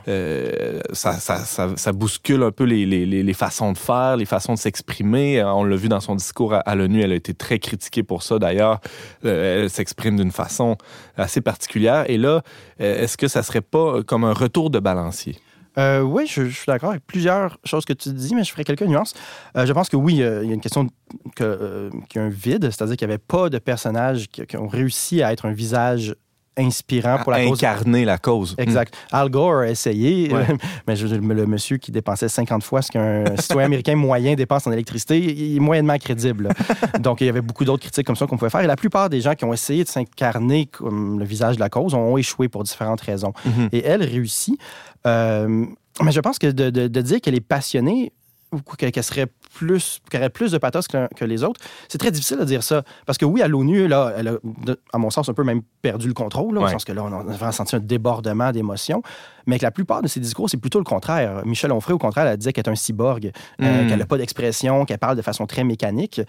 [0.08, 4.54] euh, ça, ça, ça, bouscule un peu les, les, les, façons de faire, les façons
[4.54, 5.42] de s'exprimer.
[5.44, 8.38] On l'a vu dans son discours à, l'ONU, elle a été très critiquée pour ça
[8.38, 8.80] d'ailleurs.
[9.24, 10.76] Euh, elle s'exprime d'une façon
[11.16, 12.04] assez particulière.
[12.08, 12.42] Et là,
[12.78, 15.36] est-ce que ça serait pas comme un retour de balancier?
[15.78, 18.82] Euh, oui, je, suis d'accord avec plusieurs choses que tu dis, mais je ferai quelques
[18.82, 19.14] nuances.
[19.56, 20.88] Euh, je pense que oui, euh, il y a une question
[21.34, 24.46] que, euh, qu'il y a un vide, c'est-à-dire qu'il n'y avait pas de personnages qui,
[24.46, 26.14] qui ont réussi à être un visage
[26.56, 27.58] inspirant pour la à cause.
[27.58, 28.54] incarner la cause.
[28.58, 28.94] Exact.
[29.12, 30.46] Al Gore a essayé, Ouais.
[30.86, 34.72] mais je le monsieur qui dépensait 50 fois ce qu'un citoyen américain moyen dépense en
[34.72, 36.50] électricité, il est moyennement crédible.
[37.00, 38.60] Donc, il y avait beaucoup d'autres critiques comme ça qu'on pouvait faire.
[38.60, 41.68] Et la plupart des gens qui ont essayé de s'incarner comme le visage de la
[41.68, 43.32] cause ont échoué pour différentes raisons.
[43.44, 43.68] Mhm.
[43.72, 44.58] Et elle réussit.
[45.06, 45.66] Euh,
[46.02, 48.12] mais je pense que de, de- de dire qu'elle est passionnée
[48.76, 52.10] qu'elle qu'elle serait plus, qu'elle aurait plus de pathos que, que les autres, c'est très
[52.10, 52.82] difficile de dire ça.
[53.06, 54.36] Parce que oui, à l'ONU, là, elle a,
[54.92, 56.72] à mon sens, un peu même perdu le contrôle, là, au Ouais.
[56.72, 59.02] sens que là, on a vraiment senti un débordement d'émotions.
[59.46, 61.42] Mais que la plupart de ses discours, c'est plutôt le contraire.
[61.44, 63.30] Michel Onfray, au contraire, elle disait qu'elle est un cyborg,
[63.60, 63.88] euh, Mm.
[63.88, 66.20] qu'elle n'a pas d'expression, qu'elle parle de façon très mécanique.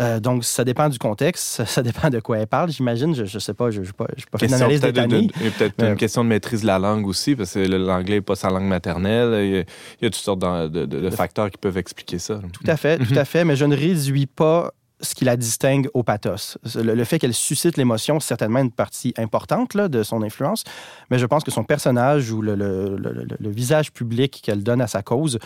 [0.00, 3.14] Euh, donc, ça dépend du contexte, ça dépend de quoi elle parle, j'imagine.
[3.14, 5.82] Je ne sais pas, je pas, j'ai pas fait Question d'analyse peut-être de- de- peut-être
[5.82, 8.48] Euh, une question de maîtrise de la langue aussi, parce que l'anglais n'est pas sa
[8.50, 9.44] langue maternelle.
[9.44, 11.78] Il y a, il y a toutes sortes de, de- de- de facteurs qui peuvent
[11.78, 12.40] expliquer ça.
[12.52, 13.44] Tout à fait, tout à fait.
[13.44, 14.72] Mais je ne réduis pas
[15.02, 16.58] ce qui la distingue au pathos.
[16.74, 20.64] Le, le fait qu'elle suscite l'émotion, c'est certainement une partie importante là, de son influence,
[21.10, 22.96] mais je pense que son personnage ou le,
[23.40, 25.38] visage public qu'elle donne à sa cause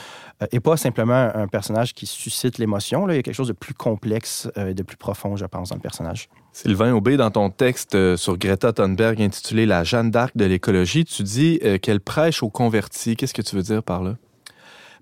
[0.53, 3.09] n'est pas simplement un personnage qui suscite l'émotion.
[3.09, 5.71] Il y a quelque chose de plus complexe euh, et de plus profond, je pense,
[5.71, 6.29] dans le personnage.
[6.57, 11.05] Sylvain Aubé, dans ton texte euh, sur Greta Thunberg intitulé La Jeanne d'Arc de l'écologie,
[11.05, 13.15] tu dis euh, qu'elle prêche aux convertis.
[13.15, 14.17] Qu'est-ce que tu veux dire par là?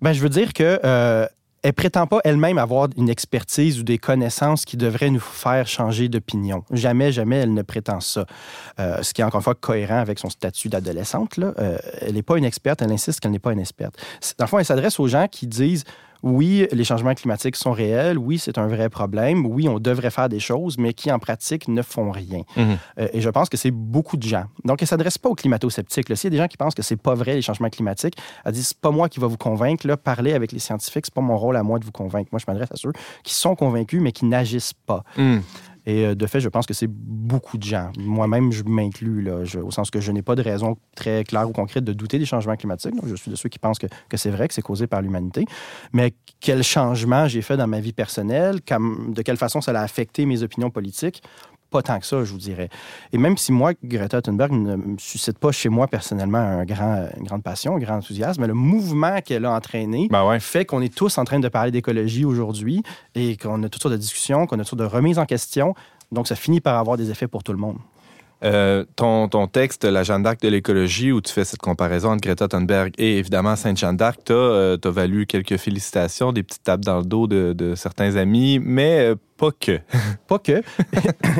[0.02, 1.26] Ben, je veux dire que euh,
[1.64, 6.10] elle prétend pas elle-même avoir une expertise ou des connaissances qui devraient nous faire changer
[6.10, 6.62] d'opinion.
[6.70, 8.26] Jamais, jamais, elle ne prétend ça.
[8.78, 11.38] Euh, ce qui est encore une fois cohérent avec son statut d'adolescente.
[11.38, 13.96] Euh, elle n'est pas une experte, elle insiste qu'elle n'est pas une experte.
[14.38, 15.84] Dans le fond, elle s'adresse aux gens qui disent
[16.24, 20.30] oui, les changements climatiques sont réels, oui, c'est un vrai problème, oui, on devrait faire
[20.30, 22.40] des choses, mais qui en pratique ne font rien.
[22.56, 22.78] Mhm.
[22.98, 24.44] Euh, et je pense que c'est beaucoup de gens.
[24.64, 26.16] Donc, elle ne s'adresse pas aux climato-sceptiques.
[26.16, 28.52] S'il y a des gens qui pensent que c'est pas vrai, les changements climatiques, elle
[28.52, 29.86] dit c'est pas moi qui va vous convaincre.
[29.86, 32.30] Là, parler avec les scientifiques, c'est pas mon rôle à moi de vous convaincre.
[32.32, 35.04] Moi, je m'adresse à ceux qui sont convaincus, mais qui n'agissent pas.
[35.18, 35.40] Hmm.
[35.86, 37.90] Et euh, de fait, je pense que c'est beaucoup de gens.
[37.98, 41.84] Moi-même, je m'inclus, au sens que je n'ai pas de raison très claire ou concrète
[41.84, 42.94] de douter des changements climatiques.
[43.06, 45.44] Je suis de ceux qui pensent que, c'est vrai, que c'est causé par l'humanité.
[45.92, 50.26] Mais quel changement j'ai fait dans ma vie personnelle, de quelle façon ça a affecté
[50.26, 51.22] mes opinions politiques,
[51.74, 52.68] pas tant que ça, je vous dirais.
[53.12, 57.08] Et même si moi, Greta Thunberg ne me suscite pas chez moi personnellement un grand,
[57.18, 60.38] une grande passion, un grand enthousiasme, mais le mouvement qu'elle a entraîné Ben ouais.
[60.38, 62.84] fait qu'on est tous en train de parler d'écologie aujourd'hui
[63.16, 65.74] et qu'on a toutes sortes de discussions, qu'on a toutes sortes de remises en question.
[66.12, 67.78] Donc, ça finit par avoir des effets pour tout le monde.
[68.44, 72.20] Euh, ton, ton texte, La Jeanne d'Arc de l'écologie, où tu fais cette comparaison entre
[72.20, 76.98] Greta Thunberg et évidemment Sainte-Jeanne d'Arc, t'as euh, valu quelques félicitations, des petites tapes dans
[76.98, 79.80] le dos de, de certains amis, mais euh, pas que.
[80.28, 80.62] Pas que,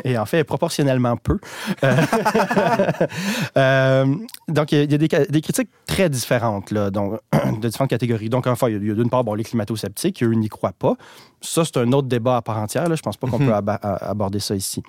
[0.03, 1.39] et en fait, proportionnellement peu.
[3.57, 4.05] Euh,
[4.47, 7.19] donc, il y a, des, critiques très différentes, là, donc,
[7.61, 8.29] de différentes catégories.
[8.29, 10.49] Donc, enfin, il y a- il y a d'une part bon, les climato-sceptiques, eux n'y
[10.49, 10.95] croient pas.
[11.41, 12.87] Ça, c'est un autre débat à part entière.
[12.89, 12.95] Là.
[12.95, 13.47] Je pense pas qu'on Mhm.
[13.47, 14.83] peut aborder ça ici.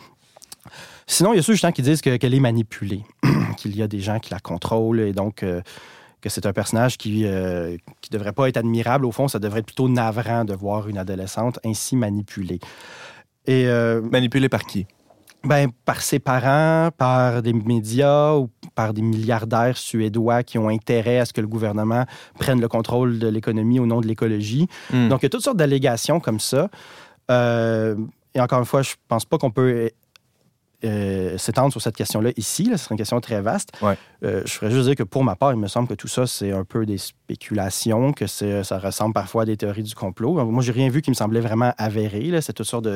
[1.07, 3.03] Sinon, il y a ceux justement qui disent que- qu'elle est manipulée,
[3.57, 5.61] qu'il y a des gens qui la contrôlent et donc euh,
[6.21, 7.77] que c'est un personnage qui ne
[8.11, 9.07] devrait pas être admirable.
[9.07, 12.59] Au fond, ça devrait être plutôt navrant de voir une adolescente ainsi manipulée.
[13.47, 14.87] Et euh, Manipulé par qui?
[15.45, 21.21] ben, par ses parents, par des médias ou par des milliardaires suédois qui ont intérêt
[21.21, 22.05] à ce que le gouvernement
[22.41, 24.67] prenne le contrôle de l'économie au nom de l'écologie.
[24.93, 25.09] Hmm.
[25.09, 26.69] Donc, il y a toutes sortes d'allégations comme ça.
[27.31, 27.95] Euh,
[28.35, 29.91] et encore une fois, je pense pas qu'on peut
[30.87, 32.65] euh, s'étendre sur cette question-là ici.
[32.65, 32.77] Là.
[32.79, 33.71] Ce serait une question très vaste.
[33.83, 33.97] Ouais.
[34.25, 36.27] Euh, je ferais juste dire que pour ma part, il me semble que tout ça,
[36.27, 40.45] c'est un peu des spéculations, que c'est, ça ressemble parfois à des théories du complot.
[40.45, 42.33] Moi, j'ai rien vu qui me semblait vraiment avéré.
[42.41, 42.87] C'est toutes sortes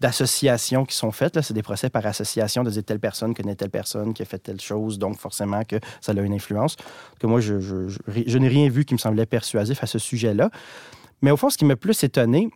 [0.00, 1.40] d'associations qui sont faites.
[1.40, 4.38] C'est des procès par association de dire telle personne connaît telle personne qui a fait
[4.38, 6.76] telle chose, donc forcément que ça a une influence.
[7.20, 9.98] Que moi, je, je- je- je n'ai rien vu qui me semblait persuasif à ce
[9.98, 10.50] sujet-là.
[11.22, 12.50] Mais au fond, ce qui m'a plus étonné,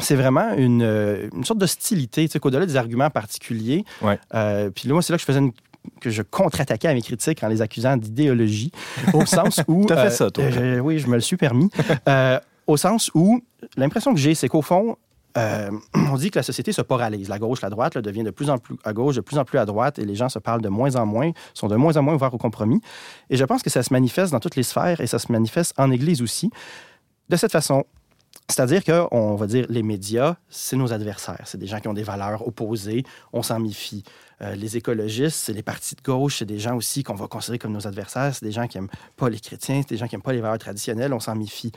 [0.00, 3.84] c'est vraiment une, euh, une sorte d'hostilité, tu sais, qu'au-delà des arguments particuliers.
[4.02, 4.18] Ouais.
[4.34, 5.52] euh, puis là, moi, c'est là que je faisais une-
[6.00, 8.70] que je contre-attaquais à mes critiques en les accusant d'idéologie,
[9.14, 9.86] au sens où...
[9.86, 10.44] T'as fait euh, ça, toi.
[10.44, 11.70] euh, oui, je me le suis permis.
[12.66, 13.40] Au sens où
[13.76, 14.96] l'impression que j'ai, c'est qu'au fond,
[15.36, 17.28] euh, on dit que la société se paralyse.
[17.28, 19.44] La gauche, la droite là, devient de plus en plus à gauche, de plus en
[19.44, 21.96] plus à droite, et les gens se parlent de moins en moins, sont de moins
[21.96, 22.80] en moins ouverts au compromis.
[23.28, 25.72] Et je pense que ça se manifeste dans toutes les sphères et ça se manifeste
[25.78, 26.50] en Église aussi.
[27.28, 27.84] De cette façon,
[28.50, 31.42] c'est-à-dire qu'on va dire les médias, c'est nos adversaires.
[31.44, 33.04] C'est des gens qui ont des valeurs opposées.
[33.32, 34.02] On s'en méfie.
[34.42, 36.38] Euh, les écologistes, c'est les partis de gauche.
[36.38, 38.34] C'est des gens aussi qu'on va considérer comme nos adversaires.
[38.34, 39.80] C'est des gens qui n'aiment pas les chrétiens.
[39.82, 41.12] C'est des gens qui n'aiment pas les valeurs traditionnelles.
[41.12, 41.72] On s'en méfie.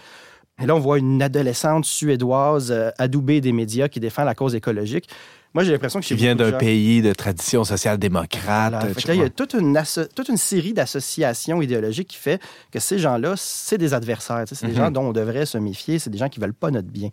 [0.62, 4.54] Et là, on voit une adolescente suédoise euh, adoubée des médias qui défend la cause
[4.56, 5.10] écologique.
[5.56, 8.74] Moi, j'ai l'impression que Qui chez vient d'un pays de tradition social-démocrate.
[8.74, 8.88] voilà.
[8.88, 12.42] Là, il y a toute une, asso- toute une série d'associations idéologiques qui fait
[12.72, 14.44] que ces gens-là, c'est des adversaires.
[14.48, 14.78] C'est des Mhm.
[14.78, 16.00] gens dont on devrait se méfier.
[16.00, 17.10] C'est des gens qui veulent pas notre bien.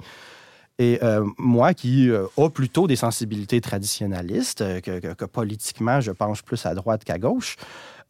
[0.79, 6.01] Et euh, moi, qui euh, a plutôt des sensibilités traditionnalistes, euh, que, que- que politiquement,
[6.01, 7.57] je penche plus à droite qu'à gauche,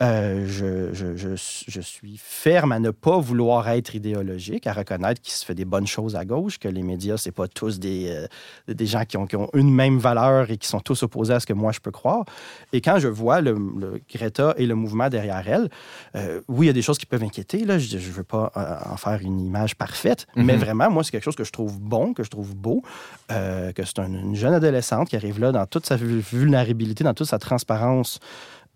[0.02, 5.20] euh, je, je- je- je suis ferme à ne pas vouloir être idéologique, à reconnaître
[5.20, 8.08] qu'il se fait des bonnes choses à gauche, que les médias, c'est pas tous des,
[8.10, 11.34] euh, des gens qui ont, qui ont une même valeur et qui sont tous opposés
[11.34, 12.24] à ce que moi je peux croire.
[12.72, 15.68] Et quand je vois le, le Greta et le mouvement derrière elle,
[16.16, 17.64] euh, oui, il y a des choses qui peuvent inquiéter.
[17.64, 17.78] Là.
[17.78, 18.52] Je ne veux pas
[18.90, 20.60] en faire une image parfaite, mais Mhm.
[20.60, 22.82] vraiment, moi, c'est quelque chose que je trouve bon, que je trouve beau,
[23.28, 27.14] que c'est un- une jeune adolescente qui arrive là dans toute sa vul- vulnérabilité, dans
[27.14, 28.18] toute sa transparence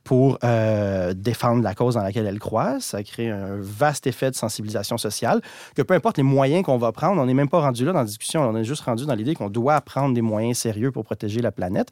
[0.05, 2.79] pour euh, défendre la cause dans laquelle elle croit.
[2.81, 5.41] Ça crée un vaste effet de sensibilisation sociale,
[5.75, 8.01] que peu importe les moyens qu'on va prendre, on n'est même pas rendu là dans
[8.01, 11.05] la discussion, on est juste rendu dans l'idée qu'on doit prendre des moyens sérieux pour
[11.05, 11.89] protéger la planète.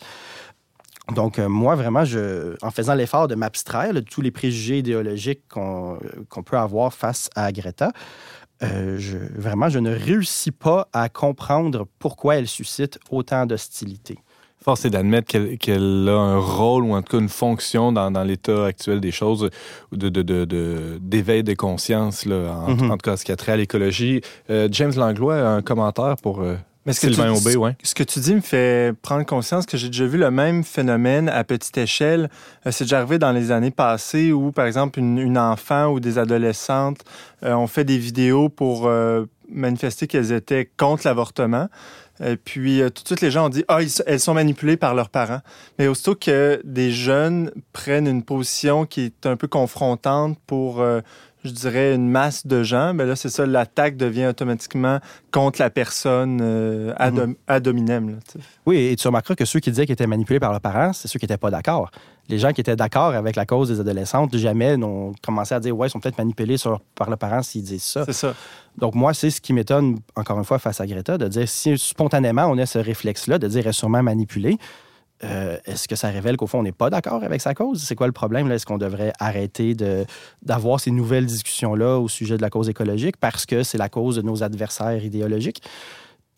[1.14, 2.04] Donc, euh, moi, vraiment,
[2.62, 5.98] en faisant l'effort de m'abstraire de tous les préjugés idéologiques qu'on
[6.28, 7.90] qu'on peut avoir face à Greta,
[8.62, 8.98] euh,
[9.34, 14.18] vraiment, je ne réussis pas à comprendre pourquoi elle suscite autant d'hostilité.
[14.62, 18.10] Force est d'admettre qu'elle qu'elle a un rôle ou en tout cas une fonction dans,
[18.10, 19.50] dans l'état actuel des choses
[19.92, 22.90] de, de, de, de- d'éveil des consciences, là, en, Mhm.
[22.90, 24.20] en tout cas ce qui a trait à l'écologie.
[24.50, 26.54] Euh, James Langlois a un commentaire pour euh,
[26.86, 27.76] Mais ce que Sylvain tu- Aubé, ouais.
[27.82, 31.28] Ce que tu dis me fait prendre conscience que j'ai déjà vu le même phénomène
[31.28, 32.28] à petite échelle.
[32.66, 35.98] Euh, C'est déjà arrivé dans les années passées où, par exemple, une, une enfant ou
[36.00, 37.00] des adolescentes
[37.44, 38.88] euh, ont fait des vidéos pour
[39.54, 41.68] manifester qu'elles étaient contre l'avortement.
[42.24, 44.94] Et puis, euh, tout de suite, les gens ont dit Ah, elles sont manipulées par
[44.94, 45.40] leurs parents.
[45.78, 51.00] Mais aussitôt que des jeunes prennent une position qui est un peu confrontante pour, euh,
[51.44, 54.98] je dirais, une masse de gens, ben là, c'est ça, l'attaque devient automatiquement
[55.30, 57.34] contre la personne euh, ad, Mhm.
[57.48, 58.10] ad hominem.
[58.10, 58.16] là.
[58.66, 61.08] Oui, et tu remarqueras que ceux qui disaient qu'ils étaient manipulés par leurs parents, c'est
[61.08, 61.90] ceux qui n'étaient pas d'accord.
[62.28, 65.76] Les gens qui étaient d'accord avec la cause des adolescentes, jamais n'ont commencé à dire
[65.76, 68.04] Ouais, ils sont peut-être manipulés sur- par leurs parents s'ils disent ça.
[68.04, 68.34] C'est ça.
[68.78, 71.76] Donc, moi, c'est ce qui m'étonne, encore une fois, face à Greta, de dire si
[71.76, 74.56] spontanément on a ce réflexe-là, de dire elle est sûrement manipulée,
[75.24, 77.82] euh, est-ce que ça révèle qu'au fond, on n'est pas d'accord avec sa cause?
[77.82, 78.50] C'est quoi le problème?
[78.50, 79.74] Est-ce qu'on devrait arrêter
[80.42, 84.16] d'avoir ces nouvelles discussions-là au sujet de la cause écologique parce que c'est la cause
[84.16, 85.62] de nos adversaires idéologiques?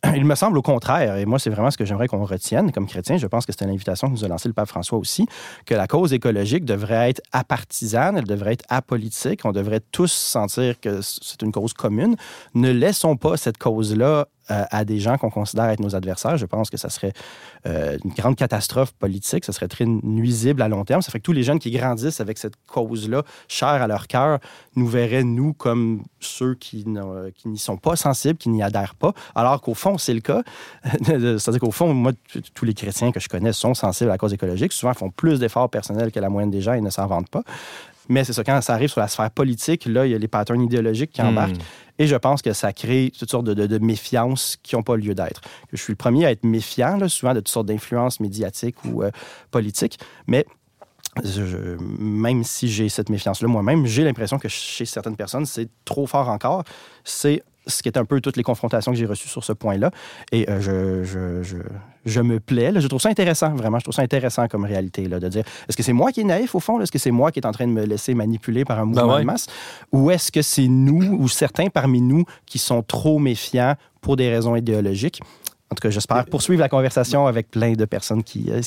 [0.16, 2.86] Il me semble au contraire, et moi, c'est vraiment ce que j'aimerais qu'on retienne comme
[2.86, 3.16] chrétien.
[3.16, 5.26] Je pense que c'était l'invitation que nous a lancée le pape François aussi,
[5.66, 9.44] que la cause écologique devrait être apartisane, elle devrait être apolitique.
[9.44, 12.16] On devrait tous sentir que c'est une cause commune.
[12.54, 16.36] Ne laissons pas cette cause-là euh, à des gens qu'on considère être nos adversaires.
[16.36, 17.12] Je pense que ça serait
[17.66, 19.44] euh, une grande catastrophe politique.
[19.44, 21.00] Ça serait très nuisible à long terme.
[21.00, 24.38] Ça fait que tous les jeunes qui grandissent avec cette cause-là, chère à leur cœur,
[24.76, 29.14] nous verraient, nous, comme ceux qui n'y sont pas sensibles, qui n'y adhèrent pas.
[29.34, 30.42] Alors qu'au fond, c'est le cas.
[31.04, 32.12] C'est-à-dire qu'au fond, moi,
[32.54, 34.72] tous les chrétiens que je connais sont sensibles à la cause écologique.
[34.72, 37.44] Souvent, font plus d'efforts personnels que la moyenne des gens et ne s'en vantent pas.
[38.08, 40.28] Mais c'est ça, quand ça arrive sur la sphère politique, là, il y a les
[40.28, 41.56] patterns idéologiques qui embarquent.
[41.98, 44.96] Et je pense que ça crée toutes sortes de, de, de méfiances qui n'ont pas
[44.96, 45.40] lieu d'être.
[45.72, 49.02] Je suis le premier à être méfiant, là, souvent de toutes sortes d'influences médiatiques ou
[49.04, 49.10] euh,
[49.50, 50.44] politiques, mais
[51.22, 56.06] je- même si j'ai cette méfiance-là moi-même, j'ai l'impression que chez certaines personnes, c'est trop
[56.06, 56.64] fort encore.
[57.04, 59.90] C'est ce qui est un peu toutes les confrontations que j'ai reçues sur ce point-là.
[60.32, 61.56] Et euh, je, je, je,
[62.04, 62.72] je me plais.
[62.72, 62.80] là.
[62.80, 63.78] Je trouve ça intéressant, vraiment.
[63.78, 66.24] Je trouve ça intéressant comme réalité, là, de dire est-ce que c'est moi qui est
[66.24, 66.80] naïf au fond?
[66.80, 69.14] Est-ce que c'est moi qui est en train de me laisser manipuler par un mouvement
[69.14, 69.20] ouais.
[69.20, 69.46] de masse?
[69.92, 74.30] Ou est-ce que c'est nous ou certains parmi nous qui sont trop méfiants pour des
[74.30, 75.20] raisons idéologiques?
[75.74, 78.60] En tout cas, j'espère poursuivre la conversation avec plein de personnes qui, euh,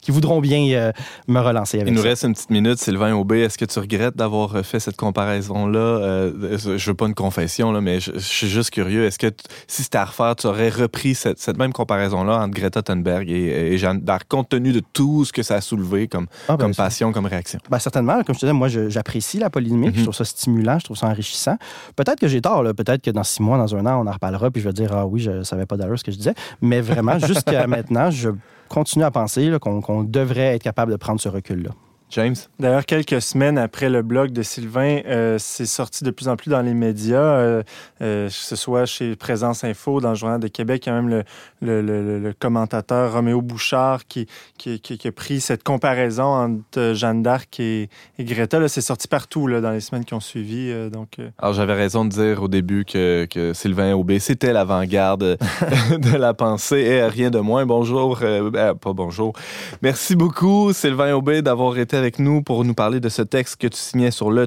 [0.00, 0.92] qui voudront bien euh,
[1.26, 2.08] me relancer avec Il nous ça.
[2.08, 3.40] reste une petite minute, Sylvain Aubé.
[3.40, 6.30] Est-ce que tu regrettes d'avoir euh, fait cette comparaison-là?
[6.76, 9.04] Je veux pas une confession, là, mais je, je suis juste curieux.
[9.04, 9.26] Est-ce que
[9.66, 13.72] si c'était à refaire, tu aurais repris cette, cette même comparaison-là entre Greta Thunberg et,
[13.74, 16.64] et Jeanne d'Arc, compte tenu de tout ce que ça a soulevé comme, Ah, ben,
[16.64, 17.58] comme passion, comme réaction?
[17.70, 19.94] Ben, certainement, comme je te disais, moi, j'apprécie la polémique.
[19.94, 20.04] Je Mhm.
[20.04, 21.56] trouve ça stimulant, je trouve ça enrichissant.
[21.94, 24.50] Peut-être que j'ai tort, peut-être que dans six mois, dans un an, on en reparlera,
[24.50, 26.34] puis je vais dire, ah oui, je savais pas d'allure ce que je disais.
[26.60, 28.30] Mais vraiment, jusqu'à maintenant, je
[28.68, 31.70] continue à penser qu'on devrait être capable de prendre ce recul-là.
[32.10, 32.34] James?
[32.58, 36.48] D'ailleurs, quelques semaines après le blog de Sylvain, euh, c'est sorti de plus en plus
[36.50, 37.62] dans les médias, euh,
[38.00, 40.94] euh, que ce soit chez Présence Info, dans le Journal de Québec, il y a
[40.94, 41.24] même le,
[41.60, 46.92] le, le- le commentateur Roméo Bouchard qui, qui, qui- qui a pris cette comparaison entre
[46.94, 47.88] Jeanne d'Arc et,
[48.18, 48.66] et Greta.
[48.68, 50.72] C'est sorti partout là, dans les semaines qui ont suivi.
[50.90, 55.36] donc, Alors, j'avais raison de dire au début que, que Sylvain Aubé, c'était l'avant-garde
[55.90, 57.66] de la pensée et rien de moins.
[57.66, 59.34] Bonjour, ben, pas bonjour.
[59.82, 63.66] Merci beaucoup, Sylvain Aubé, d'avoir été avec nous pour nous parler de ce texte que
[63.66, 64.46] tu signais sur le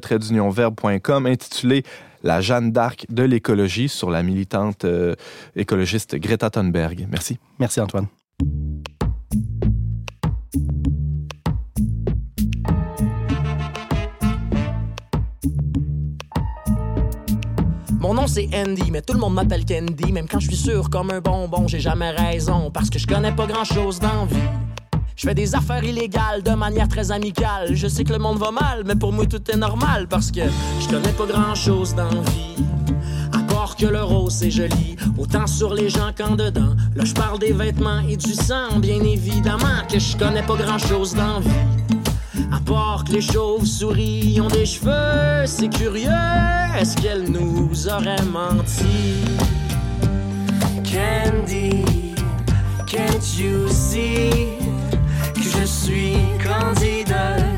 [0.50, 1.84] verbe.com intitulé
[2.24, 5.14] La Jeanne d'Arc de l'écologie sur la militante euh,
[5.56, 7.08] écologiste Greta Thunberg.
[7.12, 7.38] Merci.
[7.60, 8.08] Merci, Antoine.
[18.00, 20.12] Mon nom c'est Andy, mais tout le monde m'appelle Candy.
[20.12, 22.72] Même quand je suis sûr comme un bonbon, j'ai jamais raison.
[22.72, 24.71] Parce que je connais pas grand chose dans vie.
[25.16, 27.76] Je fais des affaires illégales de manière très amicale.
[27.76, 30.08] Je sais que le monde va mal, mais pour moi tout est normal.
[30.08, 30.42] Parce que
[30.80, 32.64] je connais pas grand chose dans vie.
[33.34, 36.76] À part que le rose c'est joli, autant sur les gens qu'en dedans.
[36.96, 40.78] Là je parle des vêtements et du sang, bien évidemment que je connais pas grand
[40.78, 41.50] chose dans vie.
[42.52, 46.10] À part que les chauves-souris ont des cheveux, c'est curieux,
[46.80, 49.26] est-ce qu'elle nous aurait menti?
[50.84, 51.84] Candy,
[52.88, 54.61] can't you see?
[55.62, 57.16] Je suis candide,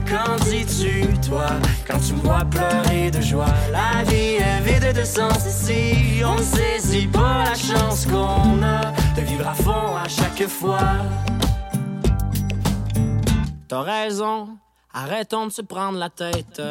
[0.07, 1.47] qu'en dis-tu, toi,
[1.87, 3.53] quand tu me vois pleurer de joie?
[3.71, 8.91] La vie est vide de sens ici, on ne saisit pas la chance qu'on a
[9.15, 10.79] de vivre à fond à chaque fois?
[13.69, 14.49] T'as raison,
[14.95, 16.61] Arrêtons de se prendre la tête.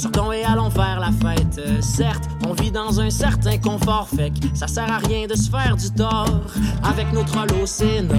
[0.00, 1.60] sortons et allons faire la fête.
[1.82, 5.50] Certes, on vit dans un certain confort, fait que ça sert à rien de se
[5.50, 6.40] faire du tort
[6.82, 8.14] avec au Sénat.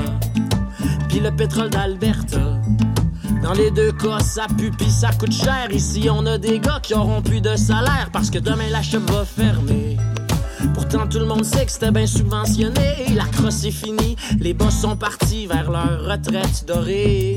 [1.22, 2.60] Le pétrole d'Alberta.
[3.42, 5.72] Dans les deux cas, ça pue pis ça coûte cher.
[5.72, 9.00] Ici, on a des gars qui auront plus de salaire parce que demain la shop
[9.08, 9.96] va fermer.
[10.74, 13.16] Pourtant, tout le monde sait que c'était bien subventionné.
[13.16, 17.36] La crosse est finie, les boss sont partis vers leur retraite dorée.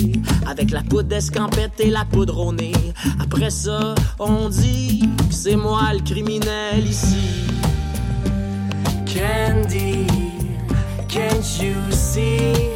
[0.50, 2.72] Avec la poudre d'escampette et la poudre au nez.
[3.20, 7.46] Après ça, on dit que c'est moi le criminel ici.
[9.06, 10.08] Candy,
[11.08, 12.75] can't you see?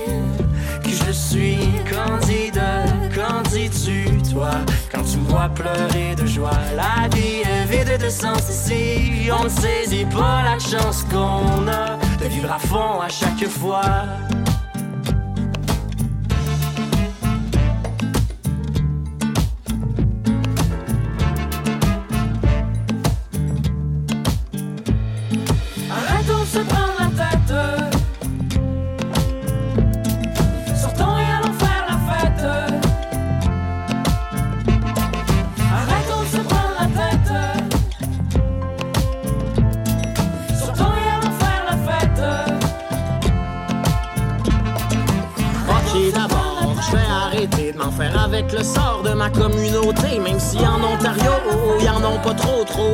[1.31, 1.59] Suis
[1.89, 2.85] candidat?
[3.15, 4.51] Qu'en dis-tu, toi,
[4.93, 6.59] quand tu vois pleurer de joie?
[6.75, 9.31] La vie est vide de sens ici.
[9.31, 13.83] On ne saisit pas la chance qu'on a de vivre à fond à chaque fois.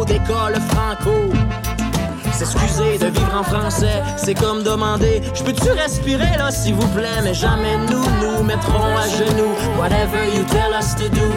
[0.07, 1.30] D'écoles franco.
[2.32, 7.20] S'excuser de vivre en français, c'est comme demander Je peux-tu respirer là, s'il vous plaît?
[7.22, 9.54] Mais jamais nous nous mettrons à genoux.
[9.78, 11.28] Whatever you tell us to do.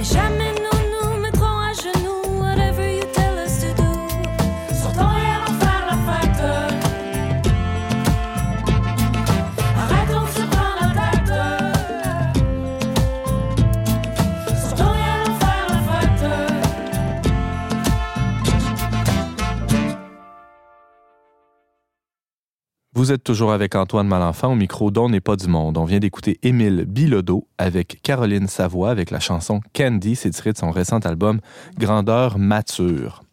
[0.00, 0.41] Et jamais
[23.02, 25.76] Vous êtes toujours avec Antoine Malenfant au micro d'On n'est pas du monde.
[25.76, 30.58] On vient d'écouter Émile Bilodeau avec Caroline Savoie avec la chanson Candy, c'est tiré de
[30.58, 31.40] son récent album
[31.76, 33.24] Grandeur mature.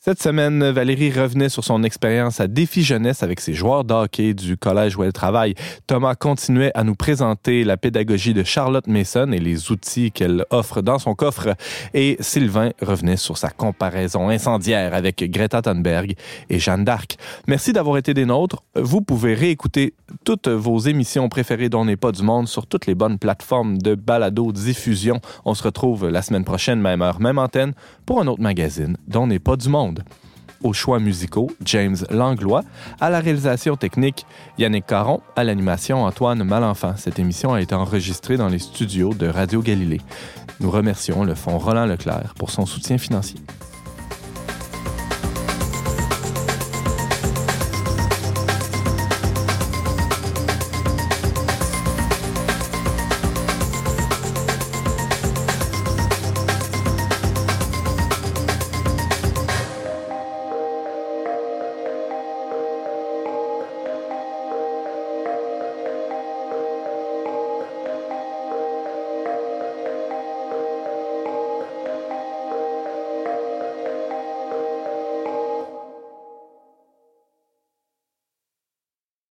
[0.00, 4.32] Cette semaine, Valérie revenait sur son expérience à Défi Jeunesse avec ses joueurs de hockey
[4.32, 5.56] du collège où elle travaille.
[5.88, 10.82] Thomas continuait à nous présenter la pédagogie de Charlotte Mason et les outils qu'elle offre
[10.82, 11.48] dans son coffre.
[11.94, 16.14] Et Sylvain revenait sur sa comparaison incendiaire avec Greta Thunberg
[16.48, 17.16] et Jeanne d'Arc.
[17.48, 18.62] Merci d'avoir été des nôtres.
[18.76, 19.94] Vous pouvez réécouter
[20.24, 23.96] toutes vos émissions préférées dont n'est pas du monde sur toutes les bonnes plateformes de
[23.96, 25.20] balado diffusion.
[25.44, 27.72] On se retrouve la semaine prochaine, même heure, même antenne,
[28.06, 29.68] pour un autre magazine dont n'est pas du
[30.62, 32.64] Aux choix musicaux, James Langlois.
[33.00, 34.26] À la réalisation technique,
[34.58, 35.20] Yannick Caron.
[35.36, 36.96] À l'animation, Antoine Malenfant.
[36.96, 40.00] Cette émission a été enregistrée dans les studios de Radio Galilée.
[40.60, 43.38] Nous remercions le Fonds Roland Leclerc pour son soutien financier.